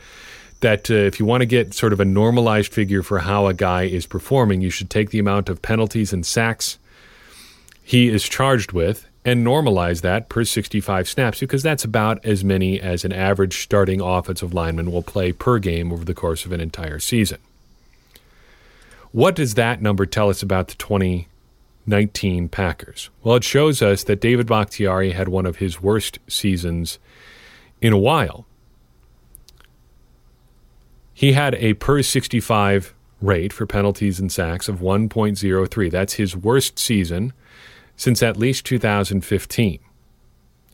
that 0.62 0.90
uh, 0.92 0.94
if 0.94 1.20
you 1.20 1.26
want 1.26 1.42
to 1.42 1.46
get 1.46 1.74
sort 1.74 1.94
of 1.94 2.00
a 2.00 2.06
normalized 2.06 2.72
figure 2.72 3.04
for 3.04 3.20
how 3.20 3.48
a 3.48 3.54
guy 3.54 3.84
is 3.84 4.06
performing, 4.06 4.62
you 4.62 4.70
should 4.70 4.90
take 4.90 5.10
the 5.10 5.20
amount 5.20 5.50
of 5.50 5.62
penalties 5.62 6.14
and 6.14 6.26
sacks 6.26 6.78
he 7.84 8.08
is 8.08 8.24
charged 8.24 8.72
with 8.72 9.08
and 9.26 9.46
normalize 9.46 10.02
that 10.02 10.30
per 10.30 10.44
65 10.44 11.08
snaps 11.08 11.40
because 11.40 11.62
that's 11.64 11.84
about 11.84 12.24
as 12.26 12.44
many 12.44 12.80
as 12.80 13.04
an 13.04 13.12
average 13.12 13.62
starting 13.62 14.02
offensive 14.02 14.54
lineman 14.54 14.92
will 14.92 15.04
play 15.04 15.32
per 15.32 15.60
game 15.60 15.92
over 15.92 16.06
the 16.06 16.14
course 16.14 16.46
of 16.46 16.52
an 16.52 16.62
entire 16.62 17.00
season. 17.00 17.38
What 19.12 19.36
does 19.36 19.56
that 19.56 19.82
number 19.82 20.06
tell 20.06 20.30
us 20.30 20.42
about 20.42 20.70
the 20.70 20.76
2019 21.86 22.50
Packers? 22.50 23.10
Well, 23.24 23.36
it 23.36 23.44
shows 23.44 23.82
us 23.82 24.04
that 24.04 24.22
David 24.22 24.48
Bakhtiari 24.48 25.12
had 25.12 25.28
one 25.28 25.46
of 25.46 25.58
his 25.58 25.82
worst 25.82 26.20
seasons 26.28 27.00
in 27.82 27.94
a 27.94 27.98
while. 27.98 28.46
He 31.14 31.34
had 31.34 31.56
a 31.56 31.74
per 31.76 32.02
65 32.02 32.94
rate 33.22 33.54
for 33.54 33.66
penalties 33.66 34.20
and 34.20 34.32
sacks 34.32 34.68
of 34.68 34.80
1.03. 34.80 35.92
That's 35.92 36.14
his 36.14 36.36
worst 36.36 36.80
season 36.80 37.34
since 37.96 38.24
at 38.24 38.38
least 38.38 38.66
2015. 38.66 39.80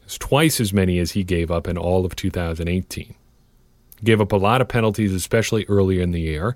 It's 0.03 0.17
twice 0.17 0.61
as 0.61 0.71
many 0.71 0.99
as 0.99 1.11
he 1.11 1.23
gave 1.23 1.51
up 1.51 1.67
in 1.67 1.77
all 1.77 2.05
of 2.05 2.15
2018. 2.15 3.05
He 3.05 4.05
gave 4.05 4.21
up 4.21 4.31
a 4.31 4.37
lot 4.37 4.61
of 4.61 4.69
penalties, 4.69 5.13
especially 5.13 5.65
earlier 5.67 6.01
in 6.01 6.11
the 6.11 6.21
year, 6.21 6.55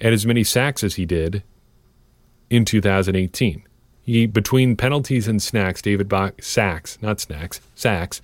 and 0.00 0.12
as 0.12 0.26
many 0.26 0.42
sacks 0.42 0.82
as 0.82 0.94
he 0.94 1.06
did 1.06 1.44
in 2.48 2.64
2018. 2.64 3.62
He 4.02 4.26
between 4.26 4.76
penalties 4.76 5.28
and 5.28 5.42
snacks, 5.42 5.82
David 5.82 6.08
Bach, 6.08 6.42
sacks, 6.42 6.98
not 7.00 7.20
snacks, 7.20 7.60
sacks, 7.74 8.20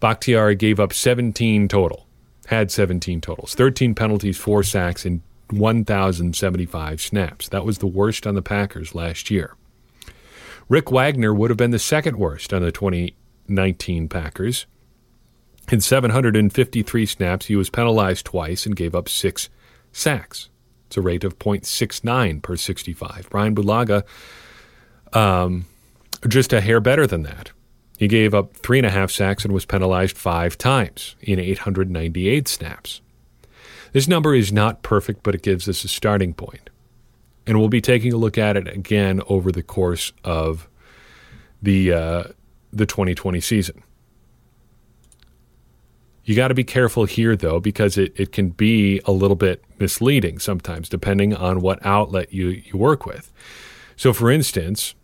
Bakhtiari 0.00 0.54
gave 0.54 0.78
up 0.78 0.92
17 0.92 1.68
total 1.68 2.08
had 2.48 2.70
17 2.70 3.20
totals, 3.20 3.54
13 3.54 3.94
penalties, 3.94 4.38
four 4.38 4.62
sacks, 4.62 5.04
and 5.04 5.20
1,075 5.50 7.00
snaps. 7.00 7.48
That 7.48 7.64
was 7.64 7.78
the 7.78 7.86
worst 7.86 8.26
on 8.26 8.34
the 8.34 8.42
Packers 8.42 8.94
last 8.94 9.30
year. 9.30 9.54
Rick 10.66 10.90
Wagner 10.90 11.34
would 11.34 11.50
have 11.50 11.58
been 11.58 11.72
the 11.72 11.78
second 11.78 12.16
worst 12.16 12.54
on 12.54 12.62
the 12.62 12.72
2019 12.72 14.08
Packers. 14.08 14.66
In 15.70 15.82
753 15.82 17.04
snaps, 17.04 17.46
he 17.46 17.56
was 17.56 17.68
penalized 17.68 18.24
twice 18.24 18.64
and 18.64 18.74
gave 18.74 18.94
up 18.94 19.10
six 19.10 19.50
sacks. 19.92 20.48
It's 20.86 20.96
a 20.96 21.02
rate 21.02 21.24
of 21.24 21.38
0.69 21.38 22.40
per 22.40 22.56
65. 22.56 23.28
Brian 23.28 23.54
Bulaga, 23.54 24.04
um, 25.12 25.66
just 26.26 26.52
a 26.52 26.60
hair 26.60 26.80
better 26.80 27.06
than 27.06 27.22
that. 27.22 27.52
He 27.98 28.06
gave 28.06 28.32
up 28.34 28.54
three 28.54 28.78
and 28.78 28.86
a 28.86 28.90
half 28.90 29.10
sacks 29.10 29.44
and 29.44 29.52
was 29.52 29.66
penalized 29.66 30.16
five 30.16 30.56
times 30.56 31.16
in 31.20 31.40
898 31.40 32.46
snaps. 32.46 33.00
This 33.92 34.06
number 34.06 34.34
is 34.34 34.52
not 34.52 34.82
perfect, 34.82 35.22
but 35.22 35.34
it 35.34 35.42
gives 35.42 35.68
us 35.68 35.82
a 35.84 35.88
starting 35.88 36.32
point. 36.34 36.70
And 37.46 37.58
we'll 37.58 37.68
be 37.68 37.80
taking 37.80 38.12
a 38.12 38.16
look 38.16 38.38
at 38.38 38.56
it 38.56 38.68
again 38.68 39.20
over 39.28 39.50
the 39.50 39.62
course 39.62 40.12
of 40.22 40.68
the 41.62 41.92
uh, 41.92 42.24
the 42.72 42.86
2020 42.86 43.40
season. 43.40 43.82
You 46.24 46.36
got 46.36 46.48
to 46.48 46.54
be 46.54 46.62
careful 46.62 47.06
here, 47.06 47.34
though, 47.34 47.58
because 47.58 47.96
it, 47.96 48.12
it 48.14 48.32
can 48.32 48.50
be 48.50 49.00
a 49.06 49.12
little 49.12 49.34
bit 49.34 49.64
misleading 49.78 50.38
sometimes, 50.38 50.90
depending 50.90 51.34
on 51.34 51.62
what 51.62 51.84
outlet 51.86 52.34
you, 52.34 52.48
you 52.48 52.76
work 52.76 53.06
with. 53.06 53.32
So, 53.98 54.12
for 54.12 54.30
instance, 54.30 54.94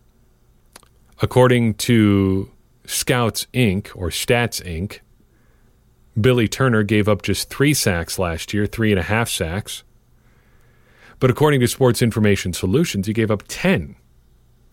according 1.21 1.75
to 1.75 2.49
Scouts 2.87 3.49
Inc. 3.53 3.91
or 3.97 4.09
Stats 4.09 4.63
Inc., 4.63 5.01
Billy 6.19 6.47
Turner 6.47 6.85
gave 6.85 7.09
up 7.09 7.23
just 7.23 7.51
three 7.51 7.75
sacks 7.75 8.21
last 8.21 8.55
year, 8.55 8.67
three 8.67 8.93
and 8.93 9.01
a 9.01 9.03
half 9.03 9.29
sacks. 9.29 9.83
But 11.19 11.29
according 11.29 11.59
to 11.59 11.67
Sports 11.67 12.03
Information 12.03 12.53
Solutions, 12.53 13.09
he 13.09 13.13
gave 13.13 13.33
up 13.33 13.43
10 13.49 13.97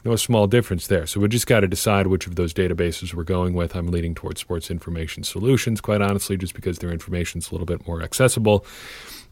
no 0.04 0.16
small 0.16 0.48
difference 0.48 0.88
there. 0.88 1.06
So 1.06 1.20
we 1.20 1.28
just 1.28 1.48
got 1.48 1.60
to 1.62 1.68
decide 1.68 2.08
which 2.08 2.28
of 2.28 2.36
those 2.36 2.54
databases 2.54 3.14
we're 3.14 3.24
going 3.24 3.54
with. 3.54 3.76
I'm 3.76 3.88
leaning 3.88 4.16
towards 4.16 4.42
Sports 4.42 4.72
Information 4.72 5.24
Solutions, 5.24 5.82
quite 5.82 6.02
honestly, 6.02 6.38
just 6.38 6.54
because 6.54 6.80
their 6.80 6.92
information 6.92 7.40
is 7.40 7.50
a 7.50 7.54
little 7.54 7.68
bit 7.68 7.88
more 7.88 8.02
accessible. 8.02 8.66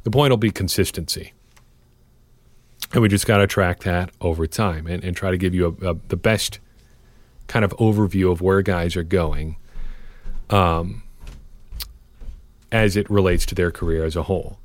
The 0.04 0.12
point 0.12 0.32
will 0.32 0.38
be 0.38 0.52
consistency. 0.52 1.34
And 2.94 3.02
we 3.02 3.10
just 3.10 3.28
got 3.28 3.38
to 3.38 3.48
track 3.48 3.82
that 3.82 4.12
over 4.20 4.48
time 4.48 4.88
and, 4.88 5.04
and 5.04 5.16
try 5.16 5.32
to 5.32 5.38
give 5.38 5.54
you 5.54 5.78
a, 5.82 5.92
a, 5.92 5.94
the 6.08 6.18
best 6.18 6.60
kind 7.48 7.64
of 7.64 7.72
overview 7.78 8.32
of 8.32 8.42
where 8.42 8.62
guys 8.62 8.96
are 8.96 9.04
going 9.04 9.58
um, 10.50 11.04
as 12.72 12.96
it 12.96 13.10
relates 13.10 13.46
to 13.48 13.56
their 13.56 13.72
career 13.72 14.06
as 14.06 14.16
a 14.16 14.24
whole 14.24 14.60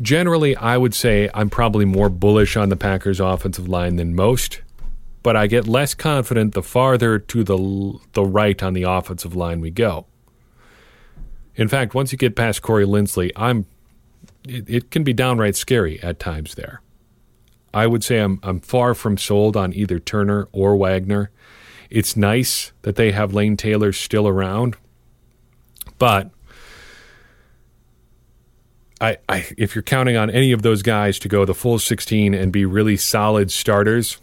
generally, 0.00 0.56
I 0.56 0.76
would 0.76 0.94
say 0.94 1.28
I'm 1.34 1.50
probably 1.50 1.84
more 1.84 2.08
bullish 2.08 2.56
on 2.56 2.68
the 2.68 2.76
Packers' 2.76 3.20
offensive 3.20 3.68
line 3.68 3.96
than 3.96 4.14
most, 4.14 4.62
but 5.22 5.36
I 5.36 5.46
get 5.46 5.66
less 5.66 5.94
confident 5.94 6.54
the 6.54 6.62
farther 6.62 7.18
to 7.18 7.44
the 7.44 7.98
the 8.12 8.24
right 8.24 8.62
on 8.62 8.74
the 8.74 8.84
offensive 8.84 9.36
line 9.36 9.60
we 9.60 9.70
go. 9.70 10.06
In 11.54 11.68
fact, 11.68 11.94
once 11.94 12.12
you 12.12 12.18
get 12.18 12.34
past 12.34 12.62
Corey 12.62 12.86
Linsley, 12.86 13.30
I'm 13.36 13.66
it, 14.44 14.68
it 14.68 14.90
can 14.90 15.04
be 15.04 15.12
downright 15.12 15.56
scary 15.56 16.02
at 16.02 16.18
times 16.18 16.54
there. 16.54 16.80
I 17.74 17.86
would 17.86 18.04
say 18.04 18.18
I'm 18.18 18.38
I'm 18.42 18.60
far 18.60 18.94
from 18.94 19.16
sold 19.16 19.56
on 19.56 19.72
either 19.72 19.98
Turner 19.98 20.48
or 20.52 20.76
Wagner. 20.76 21.30
It's 21.90 22.16
nice 22.16 22.72
that 22.82 22.96
they 22.96 23.12
have 23.12 23.34
Lane 23.34 23.56
Taylor 23.56 23.92
still 23.92 24.26
around, 24.26 24.76
but 25.98 26.30
I, 29.02 29.18
I, 29.28 29.46
if 29.58 29.74
you're 29.74 29.82
counting 29.82 30.16
on 30.16 30.30
any 30.30 30.52
of 30.52 30.62
those 30.62 30.80
guys 30.80 31.18
to 31.18 31.28
go 31.28 31.44
the 31.44 31.54
full 31.54 31.80
16 31.80 32.34
and 32.34 32.52
be 32.52 32.64
really 32.64 32.96
solid 32.96 33.50
starters, 33.50 34.20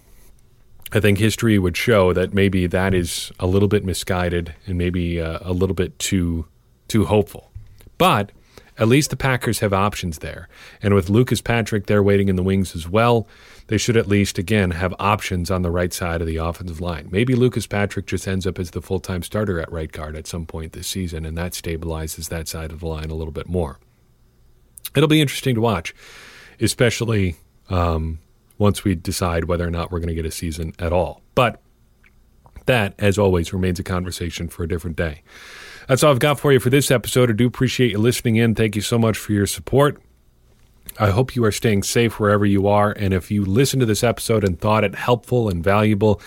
I 0.93 1.01
think 1.01 1.17
history 1.17 1.59
would 1.59 1.75
show 1.75 2.13
that 2.13 2.33
maybe 2.33 2.65
that 2.65 2.93
is 2.93 3.29
a 3.39 3.45
little 3.45 3.67
bit 3.67 3.83
misguided 3.83 4.55
and 4.65 4.77
maybe 4.77 5.19
uh, 5.19 5.39
a 5.41 5.51
little 5.51 5.75
bit 5.75 5.99
too 5.99 6.47
too 6.87 7.05
hopeful. 7.05 7.51
But 7.97 8.31
at 8.79 8.87
least 8.87 9.11
the 9.11 9.15
Packers 9.15 9.59
have 9.59 9.73
options 9.73 10.19
there, 10.19 10.49
and 10.81 10.95
with 10.95 11.09
Lucas 11.09 11.41
Patrick 11.41 11.85
there 11.85 12.01
waiting 12.01 12.29
in 12.29 12.35
the 12.35 12.43
wings 12.43 12.75
as 12.75 12.87
well, 12.87 13.27
they 13.67 13.77
should 13.77 13.97
at 13.97 14.07
least 14.07 14.39
again 14.39 14.71
have 14.71 14.95
options 14.97 15.51
on 15.51 15.61
the 15.61 15.69
right 15.69 15.93
side 15.93 16.21
of 16.21 16.27
the 16.27 16.37
offensive 16.37 16.81
line. 16.81 17.09
Maybe 17.11 17.35
Lucas 17.35 17.67
Patrick 17.67 18.07
just 18.07 18.27
ends 18.27 18.47
up 18.47 18.57
as 18.57 18.71
the 18.71 18.81
full 18.81 18.99
time 18.99 19.21
starter 19.21 19.59
at 19.59 19.71
right 19.71 19.91
guard 19.91 20.15
at 20.15 20.25
some 20.25 20.47
point 20.47 20.73
this 20.73 20.87
season, 20.87 21.25
and 21.25 21.37
that 21.37 21.51
stabilizes 21.51 22.29
that 22.29 22.47
side 22.47 22.71
of 22.71 22.79
the 22.79 22.87
line 22.87 23.11
a 23.11 23.15
little 23.15 23.33
bit 23.33 23.47
more 23.47 23.79
it'll 24.95 25.09
be 25.09 25.21
interesting 25.21 25.55
to 25.55 25.61
watch, 25.61 25.93
especially 26.59 27.35
um, 27.69 28.19
once 28.57 28.83
we 28.83 28.95
decide 28.95 29.45
whether 29.45 29.67
or 29.67 29.71
not 29.71 29.91
we're 29.91 29.99
going 29.99 30.09
to 30.09 30.15
get 30.15 30.25
a 30.25 30.31
season 30.31 30.73
at 30.79 30.91
all. 30.93 31.21
But 31.35 31.61
that, 32.65 32.93
as 32.99 33.17
always, 33.17 33.53
remains 33.53 33.79
a 33.79 33.83
conversation 33.83 34.47
for 34.47 34.63
a 34.63 34.67
different 34.67 34.97
day. 34.97 35.23
That's 35.89 36.03
all 36.03 36.11
I've 36.11 36.19
got 36.19 36.39
for 36.39 36.53
you 36.53 36.59
for 36.59 36.69
this 36.69 36.91
episode. 36.91 37.31
I 37.31 37.33
do 37.33 37.47
appreciate 37.47 37.89
you 37.89 37.97
listening 37.97 38.35
in. 38.35 38.53
Thank 38.53 38.75
you 38.75 38.81
so 38.83 38.99
much 38.99 39.17
for 39.17 39.33
your 39.33 39.47
support. 39.47 39.99
I 40.99 41.09
hope 41.09 41.35
you 41.35 41.43
are 41.45 41.51
staying 41.51 41.81
safe 41.81 42.19
wherever 42.19 42.45
you 42.45 42.67
are. 42.67 42.91
And 42.91 43.11
if 43.11 43.31
you 43.31 43.43
listened 43.43 43.79
to 43.79 43.87
this 43.87 44.03
episode 44.03 44.43
and 44.43 44.59
thought 44.59 44.83
it 44.83 44.93
helpful 44.93 45.49
and 45.49 45.63
valuable, 45.63 46.21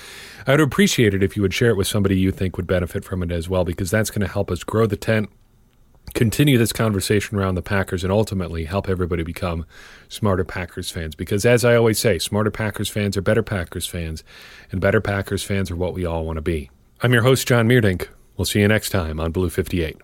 I 0.48 0.50
would 0.50 0.60
appreciate 0.60 1.14
it 1.14 1.22
if 1.22 1.36
you 1.36 1.42
would 1.42 1.54
share 1.54 1.70
it 1.70 1.76
with 1.76 1.86
somebody 1.86 2.18
you 2.18 2.32
think 2.32 2.56
would 2.56 2.66
benefit 2.66 3.04
from 3.04 3.22
it 3.22 3.30
as 3.30 3.48
well, 3.48 3.64
because 3.64 3.88
that's 3.88 4.10
going 4.10 4.26
to 4.26 4.32
help 4.32 4.50
us 4.50 4.64
grow 4.64 4.86
the 4.86 4.96
tent 4.96 5.30
continue 6.14 6.58
this 6.58 6.72
conversation 6.72 7.38
around 7.38 7.54
the 7.54 7.62
Packers 7.62 8.02
and 8.02 8.12
ultimately 8.12 8.64
help 8.64 8.88
everybody 8.88 9.22
become 9.22 9.64
smarter 10.08 10.44
Packers 10.44 10.90
fans. 10.90 11.14
Because 11.14 11.46
as 11.46 11.64
I 11.64 11.76
always 11.76 12.00
say, 12.00 12.18
smarter 12.18 12.50
Packers 12.50 12.90
fans 12.90 13.16
are 13.16 13.22
better 13.22 13.44
Packers 13.44 13.86
fans, 13.86 14.24
and 14.72 14.80
better 14.80 15.00
Packers 15.00 15.44
fans 15.44 15.70
are 15.70 15.76
what 15.76 15.94
we 15.94 16.04
all 16.04 16.24
want 16.24 16.36
to 16.36 16.42
be. 16.42 16.68
I'm 17.00 17.12
your 17.12 17.22
host, 17.22 17.46
John 17.46 17.68
Meerdink. 17.68 18.08
We'll 18.36 18.44
see 18.44 18.60
you 18.60 18.68
next 18.68 18.90
time 18.90 19.20
on 19.20 19.32
Blue 19.32 19.50
58. 19.50 20.02